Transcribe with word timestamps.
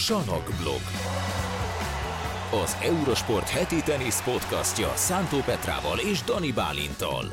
Sanok 0.00 0.50
blog. 0.60 0.80
Az 2.62 2.76
Eurosport 2.82 3.48
heti 3.48 3.82
tenisz 3.82 4.22
podcastja 4.22 4.92
Szántó 4.94 5.38
Petrával 5.38 5.98
és 5.98 6.22
Dani 6.22 6.52
Bálintal. 6.52 7.24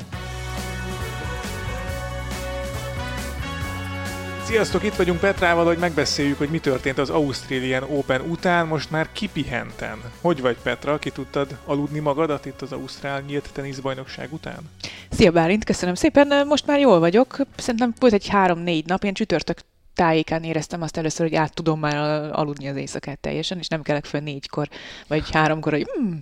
Sziasztok, 4.44 4.84
itt 4.84 4.94
vagyunk 4.94 5.20
Petrával, 5.20 5.64
hogy 5.64 5.78
megbeszéljük, 5.78 6.38
hogy 6.38 6.48
mi 6.48 6.58
történt 6.58 6.98
az 6.98 7.10
Australian 7.10 7.82
Open 7.82 8.20
után, 8.20 8.66
most 8.66 8.90
már 8.90 9.12
kipihenten. 9.12 9.98
Hogy 10.20 10.40
vagy 10.40 10.56
Petra, 10.62 10.98
ki 10.98 11.10
tudtad 11.10 11.58
aludni 11.64 11.98
magadat 11.98 12.46
itt 12.46 12.62
az 12.62 12.72
Ausztrál 12.72 13.20
nyílt 13.20 13.50
teniszbajnokság 13.52 14.32
után? 14.32 14.70
Szia 15.10 15.30
Bálint, 15.30 15.64
köszönöm 15.64 15.94
szépen, 15.94 16.46
most 16.46 16.66
már 16.66 16.78
jól 16.78 16.98
vagyok. 16.98 17.36
Szerintem 17.56 17.94
volt 17.98 18.12
egy 18.12 18.28
három-négy 18.28 18.86
nap, 18.86 19.04
én 19.04 19.14
csütörtök 19.14 19.58
tájékán 19.98 20.42
éreztem 20.42 20.82
azt 20.82 20.96
először, 20.96 21.26
hogy 21.28 21.36
át 21.36 21.54
tudom 21.54 21.80
már 21.80 21.96
aludni 22.32 22.68
az 22.68 22.76
éjszakát 22.76 23.18
teljesen, 23.18 23.58
és 23.58 23.68
nem 23.68 23.82
kellek 23.82 24.04
fel 24.04 24.20
négykor, 24.20 24.68
vagy 25.06 25.30
háromkor, 25.30 25.72
hogy 25.72 25.86
mm, 26.00 26.12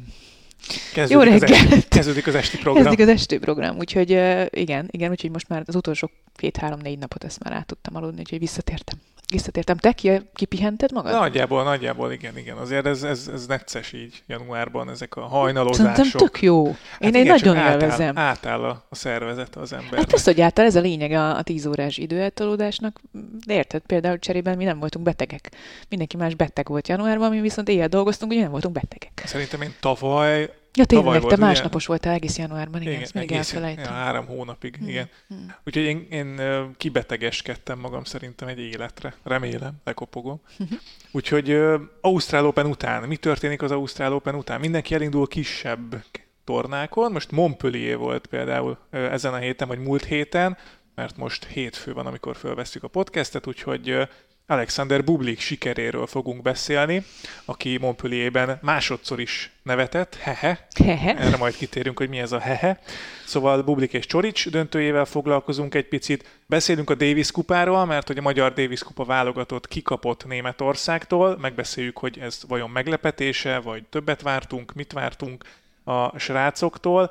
Kezdődik 0.92 1.10
Jó 1.10 1.20
reggelt! 1.20 1.66
Az 1.66 1.73
esti, 1.73 1.88
kezdődik 1.88 2.27
az 2.27 2.34
esti 2.34 2.59
program. 2.59 2.84
Kezdik 2.84 3.06
az 3.06 3.09
esti 3.09 3.38
program, 3.38 3.77
úgyhogy 3.78 4.10
igen, 4.50 4.88
igen, 4.91 5.10
úgyhogy 5.10 5.30
most 5.30 5.48
már 5.48 5.62
az 5.66 5.74
utolsó 5.74 6.10
két-három-négy 6.36 6.98
napot 6.98 7.24
ezt 7.24 7.45
már 7.45 7.52
át 7.52 7.66
tudtam 7.66 7.97
aludni, 7.97 8.20
úgyhogy 8.20 8.38
visszatértem. 8.38 8.98
Visszatértem. 9.28 9.76
Te 9.76 9.92
ki, 9.92 10.20
kipihented 10.34 10.92
magad? 10.92 11.12
Nagyjából, 11.12 11.64
nagyjából 11.64 12.12
igen, 12.12 12.38
igen. 12.38 12.56
Azért 12.56 12.86
ez, 12.86 13.02
ez, 13.02 13.30
ez 13.32 13.46
necces 13.46 13.92
így 13.92 14.22
januárban, 14.26 14.90
ezek 14.90 15.16
a 15.16 15.20
hajnalozások. 15.20 15.94
Szerintem 15.94 16.20
tök 16.20 16.42
jó. 16.42 16.66
Én, 16.66 16.74
hát 17.00 17.14
én 17.14 17.22
igen, 17.22 17.26
nagyon 17.26 17.54
csak 17.54 17.70
élvezem. 17.70 18.18
Átáll, 18.18 18.24
átáll 18.24 18.64
a, 18.64 18.86
a 18.88 18.94
szervezet 18.94 19.56
az 19.56 19.72
ember. 19.72 19.98
Hát 19.98 20.10
persze, 20.10 20.30
hogy 20.30 20.40
átáll, 20.40 20.66
ez 20.66 20.76
a 20.76 20.80
lényeg 20.80 21.12
a, 21.12 21.36
a 21.36 21.42
10 21.42 21.66
órás 21.66 21.96
időeltolódásnak. 21.96 23.00
De 23.46 23.54
érted, 23.54 23.82
például 23.86 24.18
cserében 24.18 24.56
mi 24.56 24.64
nem 24.64 24.78
voltunk 24.78 25.04
betegek. 25.04 25.50
Mindenki 25.88 26.16
más 26.16 26.34
beteg 26.34 26.68
volt 26.68 26.88
januárban, 26.88 27.30
mi 27.30 27.40
viszont 27.40 27.68
éjjel 27.68 27.88
dolgoztunk, 27.88 28.33
ugye 28.33 28.40
nem 28.40 28.50
voltunk 28.50 28.74
betegek. 28.74 29.22
Szerintem 29.24 29.62
én 29.62 29.74
tavaly 29.80 30.50
Ja, 30.77 30.84
tényleg, 30.84 31.12
te 31.12 31.20
volt, 31.20 31.36
másnapos 31.36 31.82
ugye? 31.82 31.86
voltál 31.88 32.14
egész 32.14 32.38
januárban, 32.38 32.80
igen, 32.80 32.92
igen 32.92 33.02
ezt 33.05 33.14
még 33.14 33.32
egész, 33.32 33.38
elfelejtem. 33.52 33.84
Ja, 33.84 33.91
három 33.91 34.27
hónapig, 34.27 34.77
Hmm, 34.77 34.88
igen. 34.88 35.08
hmm. 35.28 35.55
Úgyhogy 35.64 35.84
én, 35.84 36.06
én 36.10 36.41
kibetegeskedtem 36.77 37.78
magam 37.78 38.05
szerintem 38.05 38.48
egy 38.48 38.58
életre. 38.58 39.14
Remélem, 39.22 39.72
lekopogom. 39.84 40.41
Úgyhogy 41.10 41.52
uh, 41.52 41.80
Ausztrál 42.00 42.46
Open 42.46 42.66
után, 42.66 43.08
mi 43.08 43.16
történik 43.16 43.62
az 43.62 43.70
Ausztrál 43.70 44.12
Open 44.12 44.34
után? 44.34 44.60
Mindenki 44.60 44.94
elindul 44.94 45.27
kisebb 45.27 46.05
tornákon. 46.44 47.12
Most 47.12 47.30
Montpellier 47.30 47.96
volt 47.96 48.27
például 48.27 48.78
ezen 48.90 49.33
a 49.33 49.36
héten, 49.36 49.68
vagy 49.68 49.78
múlt 49.78 50.05
héten, 50.05 50.56
mert 50.94 51.16
most 51.16 51.44
hétfő 51.44 51.92
van, 51.92 52.06
amikor 52.06 52.36
fölveszünk 52.36 52.84
a 52.84 52.88
podcastet, 52.88 53.46
úgyhogy 53.46 54.08
Alexander 54.48 55.05
Bublik 55.05 55.41
sikeréről 55.41 56.06
fogunk 56.06 56.42
beszélni, 56.42 57.05
aki 57.44 57.78
Montpellierben 57.78 58.58
másodszor 58.62 59.20
is 59.20 59.50
nevetett, 59.62 60.14
hehe. 60.14 60.66
Hehe. 60.84 61.16
Erre 61.16 61.36
majd 61.36 61.56
kitérünk, 61.56 61.98
hogy 61.98 62.08
mi 62.08 62.19
ez 62.19 62.33
a 62.33 62.39
hehe. 62.39 62.80
Szóval 63.24 63.62
Bublik 63.62 63.92
és 63.92 64.06
Csorics 64.06 64.50
döntőjével 64.50 65.05
foglalkozunk 65.05 65.74
egy 65.74 65.89
picit. 65.89 66.41
Beszélünk 66.47 66.91
a 66.91 66.94
Davis 66.94 67.30
kupáról, 67.30 67.84
mert 67.84 68.06
hogy 68.06 68.19
a 68.19 68.22
magyar 68.22 68.52
Davis 68.52 68.83
kupa 68.83 69.05
válogatott 69.05 69.69
kikapott 69.69 70.27
Németországtól. 70.27 71.39
Megbeszéljük, 71.39 71.98
hogy 71.98 72.19
ez 72.19 72.41
vajon 72.48 72.70
meglepetése, 72.70 73.58
vagy 73.58 73.84
többet 73.84 74.22
vártunk, 74.22 74.74
mit 74.74 74.92
vártunk 74.92 75.44
a 75.84 76.19
srácoktól. 76.19 77.11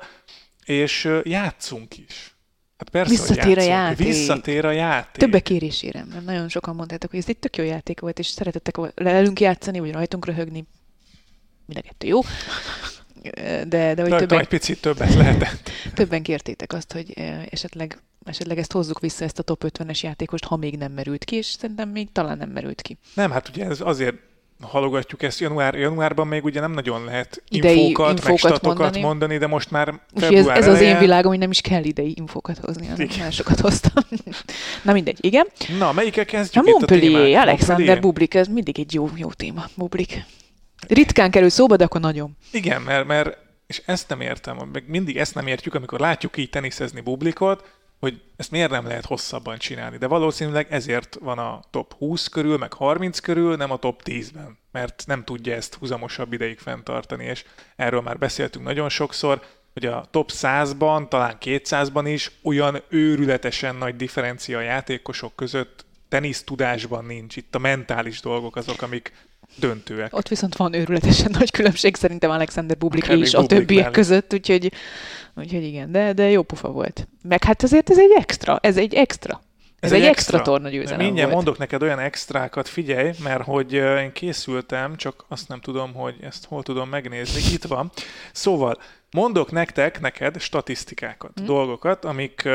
És 0.64 1.20
játszunk 1.22 1.98
is. 1.98 2.35
Hát 2.76 2.88
persze, 2.88 3.10
Visszatér 3.10 3.58
a 3.58 3.62
játék. 3.62 4.06
Visszatér 4.06 4.64
a 4.64 4.70
játék. 4.70 5.22
Többek 5.22 5.42
kérésére, 5.42 6.04
mert 6.10 6.24
nagyon 6.24 6.48
sokan 6.48 6.74
mondtátok, 6.74 7.10
hogy 7.10 7.18
ez 7.18 7.28
egy 7.28 7.38
tök 7.38 7.56
jó 7.56 7.64
játék 7.64 8.00
volt, 8.00 8.18
és 8.18 8.26
szeretettek 8.26 8.76
velünk 8.94 9.40
játszani, 9.40 9.80
vagy 9.80 9.92
rajtunk 9.92 10.26
röhögni. 10.26 10.64
Mind 11.66 11.78
a 11.78 11.88
kettő 11.88 12.06
jó. 12.06 12.20
De, 13.68 13.94
de 13.94 14.02
hogy 14.02 14.16
többen, 14.16 14.38
egy 14.38 14.48
picit 14.48 14.80
többet 14.80 15.14
lehetett. 15.14 15.70
többen 15.94 16.22
kértétek 16.22 16.72
azt, 16.72 16.92
hogy 16.92 17.12
esetleg, 17.50 17.98
esetleg 18.24 18.58
ezt 18.58 18.72
hozzuk 18.72 19.00
vissza, 19.00 19.24
ezt 19.24 19.38
a 19.38 19.42
top 19.42 19.64
50-es 19.66 20.00
játékost, 20.00 20.44
ha 20.44 20.56
még 20.56 20.76
nem 20.76 20.92
merült 20.92 21.24
ki, 21.24 21.36
és 21.36 21.46
szerintem 21.46 21.88
még 21.88 22.12
talán 22.12 22.38
nem 22.38 22.50
merült 22.50 22.82
ki. 22.82 22.96
Nem, 23.14 23.30
hát 23.30 23.48
ugye 23.48 23.64
ez 23.64 23.80
azért 23.80 24.16
halogatjuk 24.60 25.22
ezt 25.22 25.40
január, 25.40 25.74
januárban 25.74 26.26
még 26.26 26.44
ugye 26.44 26.60
nem 26.60 26.70
nagyon 26.72 27.04
lehet 27.04 27.42
Idei 27.48 27.78
infókat, 27.78 28.06
meg 28.06 28.16
infókat 28.16 28.38
statokat 28.38 28.78
mondani. 28.78 29.00
mondani. 29.00 29.38
de 29.38 29.46
most 29.46 29.70
már 29.70 30.00
Úgyhogy 30.12 30.34
ez, 30.34 30.44
február 30.44 30.56
ez 30.56 30.66
az 30.66 30.80
én 30.80 30.98
világom, 30.98 31.30
hogy 31.30 31.40
nem 31.40 31.50
is 31.50 31.60
kell 31.60 31.84
idei 31.84 32.14
infókat 32.16 32.58
hozni, 32.58 32.86
hanem 32.86 33.06
Igen. 33.06 33.18
másokat 33.18 33.60
hoztam. 33.60 34.04
Na 34.84 34.92
mindegy, 34.92 35.18
igen. 35.20 35.46
Na, 35.78 35.92
melyikkel 35.92 36.22
A 36.22 36.26
kezdjük 36.26 36.66
itt 36.66 36.70
a 36.70 36.76
Montpellier, 36.76 37.24
témát? 37.24 37.42
Alexander? 37.42 38.00
Bublik, 38.00 38.34
ez 38.34 38.48
mindig 38.48 38.78
egy 38.78 38.94
jó, 38.94 39.10
jó 39.16 39.32
téma, 39.32 39.68
Bublik. 39.74 40.24
Ritkán 40.88 41.30
kerül 41.30 41.48
szóba, 41.48 41.76
de 41.76 41.84
akkor 41.84 42.00
nagyon. 42.00 42.36
Igen, 42.52 42.82
mert, 42.82 43.06
mert 43.06 43.38
és 43.66 43.82
ezt 43.86 44.08
nem 44.08 44.20
értem, 44.20 44.56
meg 44.72 44.84
mindig 44.86 45.16
ezt 45.16 45.34
nem 45.34 45.46
értjük, 45.46 45.74
amikor 45.74 46.00
látjuk 46.00 46.36
így 46.36 46.50
teniszezni 46.50 47.00
Bublikot, 47.00 47.64
hogy 48.00 48.22
ezt 48.36 48.50
miért 48.50 48.70
nem 48.70 48.86
lehet 48.86 49.04
hosszabban 49.04 49.58
csinálni. 49.58 49.96
De 49.96 50.06
valószínűleg 50.06 50.66
ezért 50.70 51.14
van 51.20 51.38
a 51.38 51.60
top 51.70 51.94
20 51.94 52.28
körül, 52.28 52.58
meg 52.58 52.72
30 52.72 53.18
körül, 53.18 53.56
nem 53.56 53.70
a 53.70 53.76
top 53.76 54.02
10-ben, 54.04 54.58
mert 54.72 55.02
nem 55.06 55.24
tudja 55.24 55.54
ezt 55.54 55.74
húzamosabb 55.74 56.32
ideig 56.32 56.58
fenntartani, 56.58 57.24
és 57.24 57.44
erről 57.76 58.00
már 58.00 58.18
beszéltünk 58.18 58.64
nagyon 58.64 58.88
sokszor, 58.88 59.42
hogy 59.72 59.86
a 59.86 60.06
top 60.10 60.30
100-ban, 60.32 61.08
talán 61.08 61.36
200-ban 61.40 62.04
is 62.06 62.30
olyan 62.42 62.82
őrületesen 62.88 63.76
nagy 63.76 63.96
differencia 63.96 64.58
a 64.58 64.62
játékosok 64.62 65.36
között 65.36 65.84
tenisz 66.08 66.44
tudásban 66.44 67.04
nincs. 67.04 67.36
Itt 67.36 67.54
a 67.54 67.58
mentális 67.58 68.20
dolgok 68.20 68.56
azok, 68.56 68.82
amik 68.82 69.12
döntőek. 69.58 70.16
Ott 70.16 70.28
viszont 70.28 70.56
van 70.56 70.72
őrületesen 70.74 71.30
nagy 71.38 71.50
különbség 71.50 71.96
szerintem 71.96 72.30
Alexander 72.30 72.76
Bublik 72.78 73.06
és 73.06 73.34
a 73.34 73.40
Bublik 73.40 73.58
többiek 73.58 73.82
mellé. 73.82 73.94
között, 73.94 74.32
úgyhogy, 74.32 74.72
úgyhogy 75.34 75.62
igen, 75.64 75.92
de, 75.92 76.12
de 76.12 76.30
jó 76.30 76.42
pufa 76.42 76.68
volt. 76.70 77.08
Meg 77.22 77.44
hát 77.44 77.62
azért 77.62 77.90
ez 77.90 77.98
egy 77.98 78.12
extra, 78.16 78.58
ez 78.62 78.76
egy 78.76 78.94
extra. 78.94 79.40
Ez, 79.80 79.92
ez 79.92 79.98
egy 80.00 80.06
extra, 80.06 80.42
torna 80.42 80.68
győzelem 80.68 80.98
Mindjárt 81.04 81.30
volt. 81.30 81.44
mondok 81.44 81.58
neked 81.58 81.82
olyan 81.82 81.98
extrákat, 81.98 82.68
figyelj, 82.68 83.10
mert 83.22 83.42
hogy 83.44 83.72
én 83.72 84.12
készültem, 84.12 84.96
csak 84.96 85.24
azt 85.28 85.48
nem 85.48 85.60
tudom, 85.60 85.94
hogy 85.94 86.14
ezt 86.20 86.44
hol 86.44 86.62
tudom 86.62 86.88
megnézni. 86.88 87.52
Itt 87.54 87.64
van. 87.64 87.90
Szóval 88.32 88.78
mondok 89.10 89.50
nektek, 89.52 90.00
neked 90.00 90.40
statisztikákat, 90.40 91.30
Hm. 91.34 91.38
hmm. 91.38 91.46
dolgokat, 91.46 92.04
amik 92.04 92.48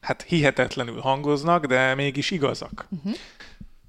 hát 0.00 0.22
hihetetlenül 0.22 1.00
hangoznak, 1.00 1.66
de 1.66 1.94
mégis 1.94 2.30
igazak. 2.30 2.86
Uh-huh. 2.90 3.12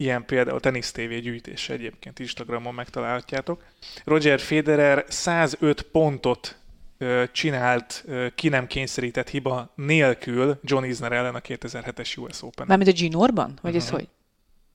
Ilyen 0.01 0.25
például 0.25 0.57
a 0.57 0.59
Tennis 0.59 0.91
TV 0.91 1.13
gyűjtése 1.21 1.73
egyébként 1.73 2.19
Instagramon 2.19 2.73
megtalálhatjátok. 2.73 3.63
Roger 4.05 4.39
Federer 4.39 5.05
105 5.07 5.81
pontot 5.81 6.57
csinált 7.31 8.05
ki 8.35 8.49
nem 8.49 8.67
kényszerített 8.67 9.29
hiba 9.29 9.73
nélkül 9.75 10.59
John 10.63 10.83
Isner 10.83 11.11
ellen 11.11 11.35
a 11.35 11.39
2007-es 11.39 12.17
US 12.17 12.41
Open. 12.41 12.67
Mármint 12.67 12.89
a 12.89 12.93
Ginorban? 12.93 13.59
Vagy 13.61 13.75
ez 13.75 13.85
Mhm. 13.85 13.93
hogy? 13.93 14.07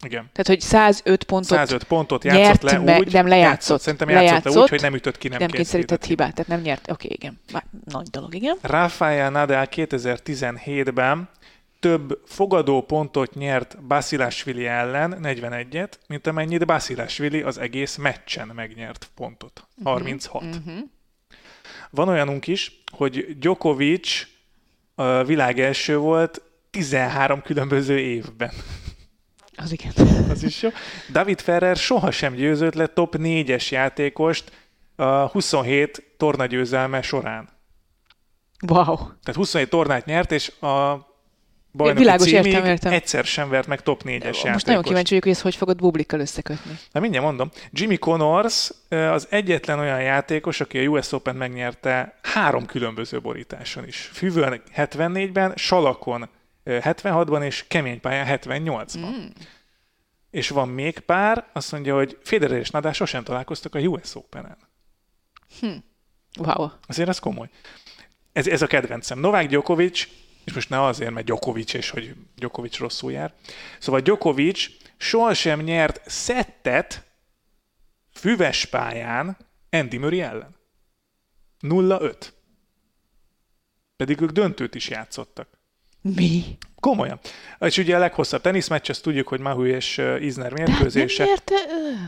Igen. 0.04 0.30
Tehát, 0.32 0.46
hogy 0.46 0.60
105 0.60 1.24
pontot 1.24 1.58
105 1.58 1.84
pontot 1.84 2.24
játszott 2.24 2.62
nyert 2.62 2.62
le 2.62 2.98
úgy, 2.98 3.12
nem 3.12 3.26
lejátszott. 3.26 3.80
szerintem 3.80 4.08
játszott, 4.08 4.28
le 4.28 4.34
úgy, 4.34 4.40
Lejátszott, 4.40 4.68
hogy 4.68 4.80
nem 4.80 4.94
ütött 4.94 5.18
ki 5.18 5.28
nem, 5.28 5.38
nem 5.38 5.48
kényszerített 5.50 6.04
hibát, 6.04 6.34
tehát 6.34 6.50
nem 6.50 6.60
nyert. 6.60 6.90
Oké, 6.90 7.08
igen. 7.10 7.40
Már 7.52 7.64
nagy 7.84 8.06
dolog, 8.08 8.34
igen. 8.34 8.56
Rafael 8.62 9.30
Nadal 9.30 9.66
2017-ben 9.70 11.28
több 11.84 12.20
fogadó 12.26 12.82
pontot 12.82 13.34
nyert 13.34 13.82
Basilashvili 13.86 14.66
ellen, 14.66 15.18
41-et, 15.22 15.88
mint 16.06 16.26
amennyit 16.26 16.66
Basilashvili 16.66 17.42
az 17.42 17.58
egész 17.58 17.96
meccsen 17.96 18.48
megnyert 18.54 19.10
pontot. 19.14 19.66
36. 19.82 20.42
Uh-huh. 20.42 20.78
Van 21.90 22.08
olyanunk 22.08 22.46
is, 22.46 22.82
hogy 22.92 23.38
Djokovic 23.38 24.26
a 24.94 25.24
világ 25.24 25.60
első 25.60 25.98
volt 25.98 26.42
13 26.70 27.42
különböző 27.42 27.98
évben. 27.98 28.52
Az 29.56 29.72
igen. 29.72 29.92
Az 30.28 30.42
is 30.42 30.62
jó. 30.62 30.68
David 31.10 31.40
Ferrer 31.40 31.76
sohasem 31.76 32.34
győzött 32.34 32.74
le 32.74 32.86
top 32.86 33.14
4-es 33.18 33.68
játékost 33.68 34.52
a 34.96 35.26
27 35.26 36.02
tornagyőzelme 36.16 37.02
során. 37.02 37.48
Wow. 38.66 38.96
Tehát 38.96 39.34
27 39.34 39.68
tornát 39.68 40.04
nyert, 40.04 40.32
és 40.32 40.48
a 40.60 41.12
bajnoki 41.74 42.00
Világos, 42.00 42.26
címig 42.26 42.46
értem, 42.46 42.64
értem. 42.64 42.92
egyszer 42.92 43.24
sem 43.24 43.48
vert 43.48 43.66
meg 43.66 43.82
top 43.82 44.02
4-es 44.02 44.08
játékost. 44.08 44.44
Most 44.44 44.66
nagyon 44.66 44.82
kíváncsi 44.82 45.08
vagyok, 45.08 45.22
hogy 45.22 45.32
ezt 45.32 45.42
hogy 45.42 45.54
fogod 45.56 45.76
Bublikkal 45.76 46.20
összekötni. 46.20 46.78
Na 46.92 47.00
mindjárt 47.00 47.24
mondom. 47.24 47.50
Jimmy 47.70 47.96
Connors 47.96 48.70
az 48.88 49.26
egyetlen 49.30 49.78
olyan 49.78 50.02
játékos, 50.02 50.60
aki 50.60 50.78
a 50.78 50.88
US 50.88 51.12
Open 51.12 51.36
megnyerte 51.36 52.18
három 52.22 52.66
különböző 52.66 53.20
borításon 53.20 53.86
is. 53.86 54.10
Füvön 54.12 54.62
74-ben, 54.76 55.52
Salakon 55.56 56.28
ö, 56.62 56.78
76-ban 56.80 57.44
és 57.44 57.64
keménypályán 57.68 58.38
78-ban. 58.40 59.06
Mm. 59.06 59.26
És 60.30 60.48
van 60.48 60.68
még 60.68 60.98
pár, 60.98 61.46
azt 61.52 61.72
mondja, 61.72 61.94
hogy 61.94 62.18
Federer 62.22 62.58
és 62.58 62.70
Nadal 62.70 62.92
sosem 62.92 63.24
találkoztak 63.24 63.74
a 63.74 63.78
US 63.78 64.14
Open-en. 64.14 64.56
Wow. 66.38 66.68
Azért 66.86 67.08
ez 67.08 67.18
komoly. 67.18 67.48
Ez, 68.32 68.46
ez 68.46 68.62
a 68.62 68.66
kedvencem. 68.66 69.18
Novák 69.18 69.46
Djokovic, 69.46 70.08
és 70.44 70.52
most 70.52 70.68
ne 70.68 70.82
azért, 70.82 71.10
mert 71.10 71.26
Djokovic, 71.26 71.74
és 71.74 71.90
hogy 71.90 72.14
Djokovic 72.36 72.78
rosszul 72.78 73.12
jár. 73.12 73.34
Szóval 73.78 74.00
Djokovic 74.00 74.66
sohasem 74.96 75.60
nyert 75.60 76.10
szettet 76.10 77.04
füves 78.12 78.64
pályán 78.64 79.36
Andy 79.70 79.96
Murray 79.96 80.20
ellen. 80.20 80.56
0-5. 81.60 82.14
Pedig 83.96 84.20
ők 84.20 84.30
döntőt 84.30 84.74
is 84.74 84.88
játszottak. 84.88 85.48
Mi? 86.00 86.58
Komolyan. 86.80 87.20
És 87.58 87.78
ugye 87.78 87.96
a 87.96 87.98
leghosszabb 87.98 88.40
teniszmeccs, 88.40 88.90
ezt 88.90 89.02
tudjuk, 89.02 89.28
hogy 89.28 89.40
Mahu 89.40 89.64
és 89.64 90.02
Isner 90.20 90.52
mérkőzése. 90.52 91.24
Nem 91.24 91.32
nyerte? 91.32 91.54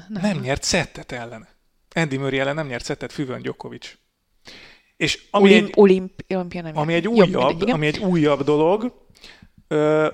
Nem. 0.08 0.22
nem 0.22 0.40
nyert 0.40 0.62
szettet 0.62 1.12
ellen. 1.12 1.48
Andy 1.94 2.16
Murray 2.16 2.38
ellen 2.38 2.54
nem 2.54 2.66
nyert 2.66 2.84
szettet 2.84 3.12
Füvön 3.12 3.42
Djokovic. 3.42 3.96
És 4.96 5.26
ami 5.30 5.44
Olim, 5.44 5.64
egy, 5.64 5.72
Olimp, 5.74 6.24
Olimpia 6.28 6.62
nem 6.62 6.76
ami 6.76 6.94
egy 6.94 7.08
újabb, 7.08 7.60
ami 7.60 7.86
egy 7.86 7.98
újabb 7.98 8.42
dolog, 8.42 9.05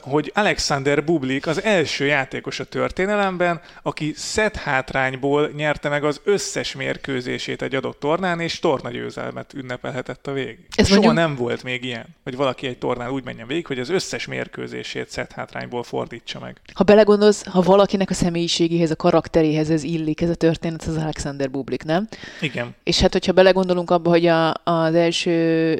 hogy 0.00 0.31
Alexander 0.34 1.04
Bublik 1.04 1.46
az 1.46 1.62
első 1.62 2.04
játékos 2.06 2.60
a 2.60 2.64
történelemben, 2.64 3.60
aki 3.82 4.12
szett 4.16 4.56
hátrányból 4.56 5.50
nyerte 5.56 5.88
meg 5.88 6.04
az 6.04 6.20
összes 6.25 6.75
mérkőzését 6.75 7.62
egy 7.62 7.75
adott 7.75 8.00
tornán, 8.00 8.40
és 8.40 8.58
tornagyőzelmet 8.58 9.54
ünnepelhetett 9.54 10.26
a 10.26 10.32
végig. 10.32 10.58
Ez 10.76 10.87
Soha 10.87 11.00
mondjuk- 11.00 11.26
nem 11.26 11.37
volt 11.37 11.62
még 11.62 11.84
ilyen, 11.84 12.06
hogy 12.25 12.37
valaki 12.37 12.66
egy 12.66 12.78
tornán 12.78 13.10
úgy 13.10 13.25
menjen 13.25 13.46
végig, 13.46 13.66
hogy 13.66 13.78
az 13.78 13.88
összes 13.88 14.26
mérkőzését 14.26 15.10
szett 15.10 15.32
hátrányból 15.32 15.82
fordítsa 15.82 16.38
meg. 16.38 16.60
Ha 16.75 16.84
belegondolsz, 16.84 17.46
ha 17.46 17.60
valakinek 17.60 18.10
a 18.10 18.14
személyiségéhez, 18.14 18.90
a 18.90 18.96
karakteréhez 18.96 19.70
ez 19.70 19.82
illik, 19.82 20.20
ez 20.20 20.28
a 20.31 20.34
történet, 20.34 20.82
az 20.82 20.96
Alexander 20.96 21.50
Bublik, 21.50 21.82
nem? 21.84 22.08
Igen. 22.40 22.75
És 22.82 23.00
hát, 23.00 23.12
hogyha 23.12 23.32
belegondolunk 23.32 23.90
abba, 23.90 24.10
hogy 24.10 24.26
a, 24.26 24.55
az 24.64 24.94
első 24.94 25.31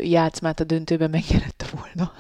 játszmát 0.03 0.61
a 0.61 0.65
döntőben 0.65 1.11
megnyerette 1.11 1.65
volna, 1.73 2.13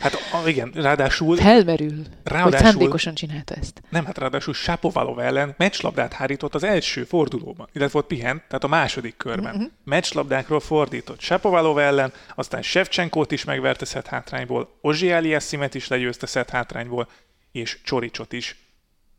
Hát 0.00 0.14
a, 0.14 0.48
igen, 0.48 0.72
ráadásul 0.98 1.36
felmerül, 1.36 1.96
hogy 1.96 2.06
Ráadásul- 2.22 2.66
szándékosan 2.66 3.14
csinálta 3.14 3.54
ezt. 3.54 3.82
Nem, 3.88 4.04
hát 4.04 4.18
ráadásul 4.18 4.54
Sapovalov 4.54 5.18
ellen 5.18 5.54
meccslabdát 5.56 6.12
hárított 6.12 6.54
az 6.54 6.62
első 6.62 7.04
fordulóban, 7.04 7.68
illetve 7.72 7.98
ott 7.98 8.06
pihent, 8.06 8.42
tehát 8.48 8.64
a 8.64 8.68
második 8.68 9.16
körben. 9.16 9.54
Uh-huh. 9.54 9.70
Meccslabdákról 9.84 10.60
fordított 10.60 11.20
Sapovalov 11.20 11.78
ellen, 11.78 12.12
aztán 12.34 12.62
Shevchenkót 12.62 13.32
is 13.32 13.44
megverte 13.44 13.84
szett 13.84 14.06
hátrányból, 14.06 14.78
Ozsi 14.80 15.10
Eliassimet 15.10 15.74
is 15.74 15.88
legyőzte 15.88 16.26
szett 16.26 16.50
hátrányból, 16.50 17.08
és 17.52 17.78
Csoricsot 17.84 18.32
is. 18.32 18.56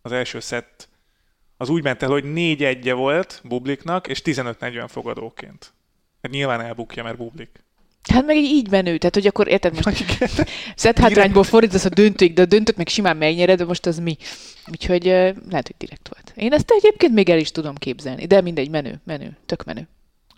Az 0.01 0.11
első 0.11 0.39
szett 0.39 0.87
az 1.57 1.69
úgy 1.69 1.83
ment 1.83 2.03
el, 2.03 2.09
hogy 2.09 2.23
4 2.23 2.63
1 2.63 2.91
volt 2.91 3.41
Bubliknak, 3.43 4.07
és 4.07 4.21
15-40 4.25 4.85
fogadóként. 4.87 5.73
Hát 6.21 6.31
nyilván 6.31 6.61
elbukja, 6.61 7.03
mert 7.03 7.17
Bublik. 7.17 7.63
Hát 8.13 8.25
meg 8.25 8.35
így, 8.35 8.51
így 8.51 8.69
menő, 8.69 8.97
tehát 8.97 9.15
hogy 9.15 9.27
akkor 9.27 9.47
érted 9.47 9.73
most 9.73 10.05
szett 10.75 10.99
hátrányból 10.99 11.43
fordítasz 11.43 11.85
a 11.85 11.89
döntőig, 11.89 12.33
de 12.33 12.41
a 12.41 12.45
döntőt 12.45 12.77
meg 12.77 12.87
simán 12.87 13.17
megnyered, 13.17 13.57
de 13.57 13.65
most 13.65 13.85
az 13.85 13.97
mi? 13.99 14.17
Úgyhogy 14.71 15.07
ö, 15.07 15.31
lehet, 15.49 15.67
hogy 15.67 15.75
direkt 15.77 16.09
volt. 16.13 16.31
Én 16.35 16.53
ezt 16.53 16.71
egyébként 16.71 17.13
még 17.13 17.29
el 17.29 17.39
is 17.39 17.51
tudom 17.51 17.75
képzelni, 17.75 18.25
de 18.25 18.41
mindegy, 18.41 18.69
menő, 18.69 19.01
menő, 19.05 19.37
tök 19.45 19.63
menő. 19.63 19.87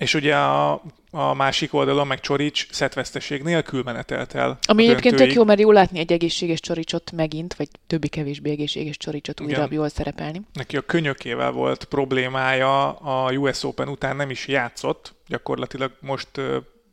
És 0.01 0.13
ugye 0.13 0.35
a, 0.35 0.83
a 1.11 1.33
másik 1.33 1.73
oldalon 1.73 2.07
meg 2.07 2.19
Csorics 2.19 2.67
szettveszteség 2.71 3.43
nélkül 3.43 3.83
menetelt 3.83 4.33
el. 4.35 4.57
Ami 4.67 4.87
a 4.87 4.89
egyébként 4.89 5.15
tök 5.15 5.33
jó, 5.33 5.43
mert 5.43 5.59
jó 5.59 5.71
látni 5.71 5.99
egy 5.99 6.11
egészséges 6.11 6.59
csoricsot 6.59 7.11
megint, 7.11 7.53
vagy 7.53 7.67
többi-kevésbé 7.87 8.51
egészséges 8.51 8.97
csoricsot 8.97 9.41
újra 9.41 9.55
Igen. 9.55 9.73
jól 9.73 9.89
szerepelni. 9.89 10.41
Neki 10.53 10.77
a 10.77 10.81
könyökével 10.81 11.51
volt 11.51 11.83
problémája, 11.83 12.91
a 12.91 13.31
US 13.31 13.63
Open 13.63 13.87
után 13.87 14.15
nem 14.15 14.29
is 14.29 14.47
játszott, 14.47 15.13
gyakorlatilag 15.27 15.91
most 15.99 16.29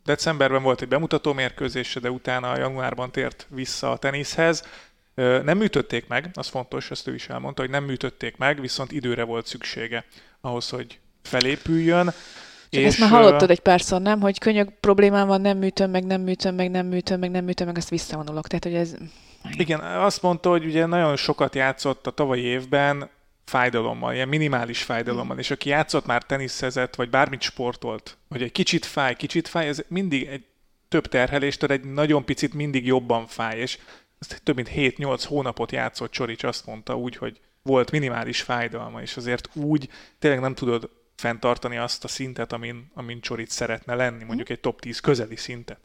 decemberben 0.09 0.63
volt 0.63 0.81
egy 0.81 0.87
bemutató 0.87 1.33
mérkőzése, 1.33 1.99
de 1.99 2.11
utána 2.11 2.57
januárban 2.57 3.11
tért 3.11 3.47
vissza 3.49 3.91
a 3.91 3.97
teniszhez. 3.97 4.63
Nem 5.15 5.57
műtötték 5.57 6.07
meg, 6.07 6.29
az 6.33 6.47
fontos, 6.47 6.91
ezt 6.91 7.07
ő 7.07 7.13
is 7.13 7.29
elmondta, 7.29 7.61
hogy 7.61 7.71
nem 7.71 7.83
műtötték 7.83 8.37
meg, 8.37 8.61
viszont 8.61 8.91
időre 8.91 9.23
volt 9.23 9.45
szüksége 9.45 10.05
ahhoz, 10.41 10.69
hogy 10.69 10.99
felépüljön. 11.23 12.13
Csak 12.69 12.83
ezt 12.83 12.99
már 12.99 13.09
hallottad 13.09 13.49
egy 13.49 13.59
párszor, 13.59 14.01
nem? 14.01 14.19
Hogy 14.21 14.39
könyök 14.39 14.69
problémám 14.79 15.27
van, 15.27 15.41
nem 15.41 15.57
műtöm, 15.57 15.91
meg 15.91 16.05
nem 16.05 16.21
műtöm, 16.21 16.55
meg 16.55 16.71
nem 16.71 16.85
műtöm, 16.85 17.19
meg 17.19 17.31
nem 17.31 17.43
műtöm, 17.43 17.67
meg 17.67 17.77
azt 17.77 17.89
visszavonulok. 17.89 18.47
Tehát, 18.47 18.63
hogy 18.63 18.73
ez... 18.73 18.95
Igen, 19.51 19.79
azt 19.79 20.21
mondta, 20.21 20.49
hogy 20.49 20.65
ugye 20.65 20.85
nagyon 20.85 21.15
sokat 21.15 21.55
játszott 21.55 22.07
a 22.07 22.11
tavalyi 22.11 22.43
évben 22.43 23.09
fájdalommal, 23.49 24.13
ilyen 24.13 24.27
minimális 24.27 24.83
fájdalommal, 24.83 25.37
és 25.37 25.51
aki 25.51 25.69
játszott 25.69 26.05
már 26.05 26.23
teniszezett, 26.23 26.95
vagy 26.95 27.09
bármit 27.09 27.41
sportolt, 27.41 28.17
hogy 28.29 28.41
egy 28.41 28.51
kicsit 28.51 28.85
fáj, 28.85 29.15
kicsit 29.15 29.47
fáj, 29.47 29.67
ez 29.67 29.83
mindig 29.87 30.27
egy 30.27 30.45
több 30.87 31.07
terheléstől 31.07 31.71
egy 31.71 31.83
nagyon 31.83 32.25
picit 32.25 32.53
mindig 32.53 32.85
jobban 32.85 33.27
fáj, 33.27 33.59
és 33.59 33.77
ezt 34.19 34.41
több 34.43 34.55
mint 34.55 34.69
7-8 34.75 35.23
hónapot 35.27 35.71
játszott 35.71 36.11
Csorics, 36.11 36.43
azt 36.43 36.65
mondta 36.65 36.97
úgy, 36.97 37.15
hogy 37.15 37.39
volt 37.61 37.91
minimális 37.91 38.41
fájdalma, 38.41 39.01
és 39.01 39.17
azért 39.17 39.49
úgy 39.53 39.89
tényleg 40.19 40.39
nem 40.39 40.53
tudod 40.53 40.89
fenntartani 41.15 41.77
azt 41.77 42.03
a 42.03 42.07
szintet, 42.07 42.53
amin, 42.53 42.91
amin 42.93 43.21
Csorics 43.21 43.49
szeretne 43.49 43.95
lenni, 43.95 44.23
mondjuk 44.23 44.49
egy 44.49 44.59
top 44.59 44.81
10 44.81 44.99
közeli 44.99 45.35
szintet. 45.35 45.79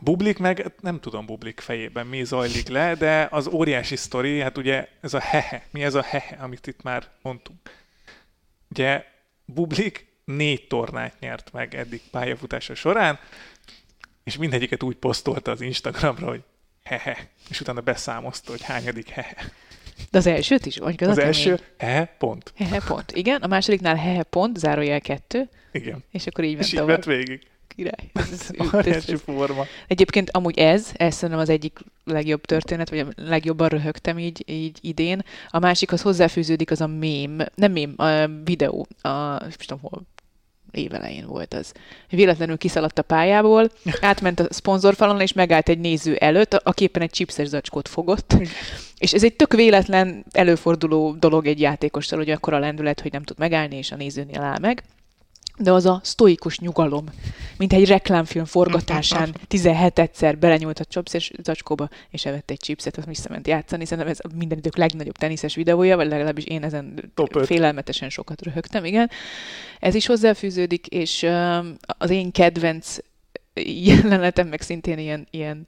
Bublik 0.00 0.38
meg, 0.38 0.72
nem 0.80 1.00
tudom 1.00 1.26
Bublik 1.26 1.60
fejében 1.60 2.06
mi 2.06 2.24
zajlik 2.24 2.68
le, 2.68 2.94
de 2.94 3.28
az 3.30 3.46
óriási 3.46 3.96
sztori, 3.96 4.40
hát 4.40 4.58
ugye 4.58 4.88
ez 5.00 5.14
a 5.14 5.20
hehe, 5.20 5.66
mi 5.70 5.84
ez 5.84 5.94
a 5.94 6.02
hehe, 6.02 6.36
amit 6.40 6.66
itt 6.66 6.82
már 6.82 7.08
mondtunk. 7.22 7.58
Ugye 8.70 9.04
Bublik 9.44 10.06
négy 10.24 10.66
tornát 10.66 11.20
nyert 11.20 11.52
meg 11.52 11.74
eddig 11.74 12.00
pályafutása 12.10 12.74
során, 12.74 13.18
és 14.24 14.36
mindegyiket 14.36 14.82
úgy 14.82 14.96
posztolta 14.96 15.50
az 15.50 15.60
Instagramra, 15.60 16.26
hogy 16.28 16.42
hehe, 16.84 17.28
és 17.48 17.60
utána 17.60 17.80
beszámozta, 17.80 18.50
hogy 18.50 18.62
hányadik 18.62 19.08
hehe. 19.08 19.36
De 20.10 20.18
az 20.18 20.26
elsőt 20.26 20.66
is? 20.66 20.76
Vagy 20.76 21.04
Az 21.04 21.18
első 21.18 21.60
hehe, 21.78 22.04
pont. 22.18 22.52
Hehe 22.56 22.80
pont. 22.86 23.12
Igen, 23.12 23.42
a 23.42 23.46
másodiknál 23.46 23.96
hehe 23.96 24.22
pont, 24.22 24.56
zárójel 24.58 25.00
kettő, 25.00 25.48
Igen. 25.72 26.04
és 26.10 26.26
akkor 26.26 26.44
így 26.44 26.52
ment 26.54 26.64
És 26.64 26.72
így 26.72 26.78
tovább. 26.78 27.04
végig. 27.04 27.46
Király. 27.76 28.10
Ez, 28.12 28.30
ez, 28.32 28.50
ez, 28.58 28.74
Óriási 28.74 29.12
ez, 29.12 29.20
forma. 29.24 29.64
Egyébként 29.86 30.30
amúgy 30.30 30.58
ez, 30.58 30.90
ez 30.94 31.14
szerintem 31.14 31.38
az 31.38 31.48
egyik 31.48 31.78
legjobb 32.04 32.44
történet, 32.44 32.90
vagy 32.90 32.98
a 32.98 33.06
legjobban 33.16 33.68
röhögtem 33.68 34.18
így, 34.18 34.44
így 34.46 34.78
idén. 34.80 35.24
A 35.48 35.58
másikhoz 35.58 36.02
hozzáfűződik 36.02 36.70
az 36.70 36.80
a 36.80 36.86
mém, 36.86 37.38
nem 37.54 37.72
mém, 37.72 37.94
a 37.96 38.26
videó, 38.44 38.86
a, 39.00 39.08
nem 39.08 39.50
tudom 39.66 39.82
hol, 39.82 40.02
évelején 40.70 41.26
volt 41.26 41.54
az. 41.54 41.72
Véletlenül 42.10 42.56
kiszaladt 42.56 42.98
a 42.98 43.02
pályából, 43.02 43.70
átment 44.00 44.40
a 44.40 44.52
szponzorfalon, 44.52 45.20
és 45.20 45.32
megállt 45.32 45.68
egy 45.68 45.78
néző 45.78 46.14
előtt, 46.14 46.54
aki 46.54 46.84
éppen 46.84 47.02
egy 47.02 47.10
chipses 47.10 47.48
zacskót 47.48 47.88
fogott. 47.88 48.34
És 48.98 49.12
ez 49.12 49.24
egy 49.24 49.36
tök 49.36 49.52
véletlen, 49.52 50.24
előforduló 50.30 51.12
dolog 51.12 51.46
egy 51.46 51.60
játékossal, 51.60 52.18
hogy 52.18 52.30
akkor 52.30 52.52
a 52.52 52.58
lendület, 52.58 53.00
hogy 53.00 53.12
nem 53.12 53.22
tud 53.22 53.38
megállni, 53.38 53.76
és 53.76 53.92
a 53.92 53.96
nézőnél 53.96 54.40
áll 54.40 54.58
meg. 54.58 54.82
De 55.56 55.72
az 55.72 55.86
a 55.86 56.00
sztoikus 56.02 56.58
nyugalom, 56.58 57.04
mint 57.56 57.72
egy 57.72 57.86
reklámfilm 57.86 58.44
forgatásán 58.44 59.34
17-szer 59.50 60.36
belenyúlt 60.38 60.78
a 60.78 60.84
chipses 60.84 61.32
zacskóba, 61.42 61.88
és 62.10 62.26
evett 62.26 62.50
egy 62.50 62.58
chipset, 62.58 62.96
azt 62.96 63.06
visszament 63.06 63.46
játszani. 63.46 63.84
Szerintem 63.84 64.12
ez 64.12 64.32
minden 64.34 64.58
idők 64.58 64.76
legnagyobb 64.76 65.16
teniszes 65.16 65.54
videója, 65.54 65.96
vagy 65.96 66.08
legalábbis 66.08 66.44
én 66.44 66.62
ezen 66.62 67.12
Top 67.14 67.44
félelmetesen 67.44 68.08
sokat 68.08 68.42
röhögtem, 68.42 68.84
igen. 68.84 69.10
Ez 69.80 69.94
is 69.94 70.06
hozzáfűződik, 70.06 70.86
és 70.86 71.22
um, 71.22 71.76
az 71.86 72.10
én 72.10 72.30
kedvenc 72.30 72.96
jelenetem, 73.62 74.48
meg 74.48 74.60
szintén 74.60 74.98
ilyen, 74.98 75.26
ilyen 75.30 75.66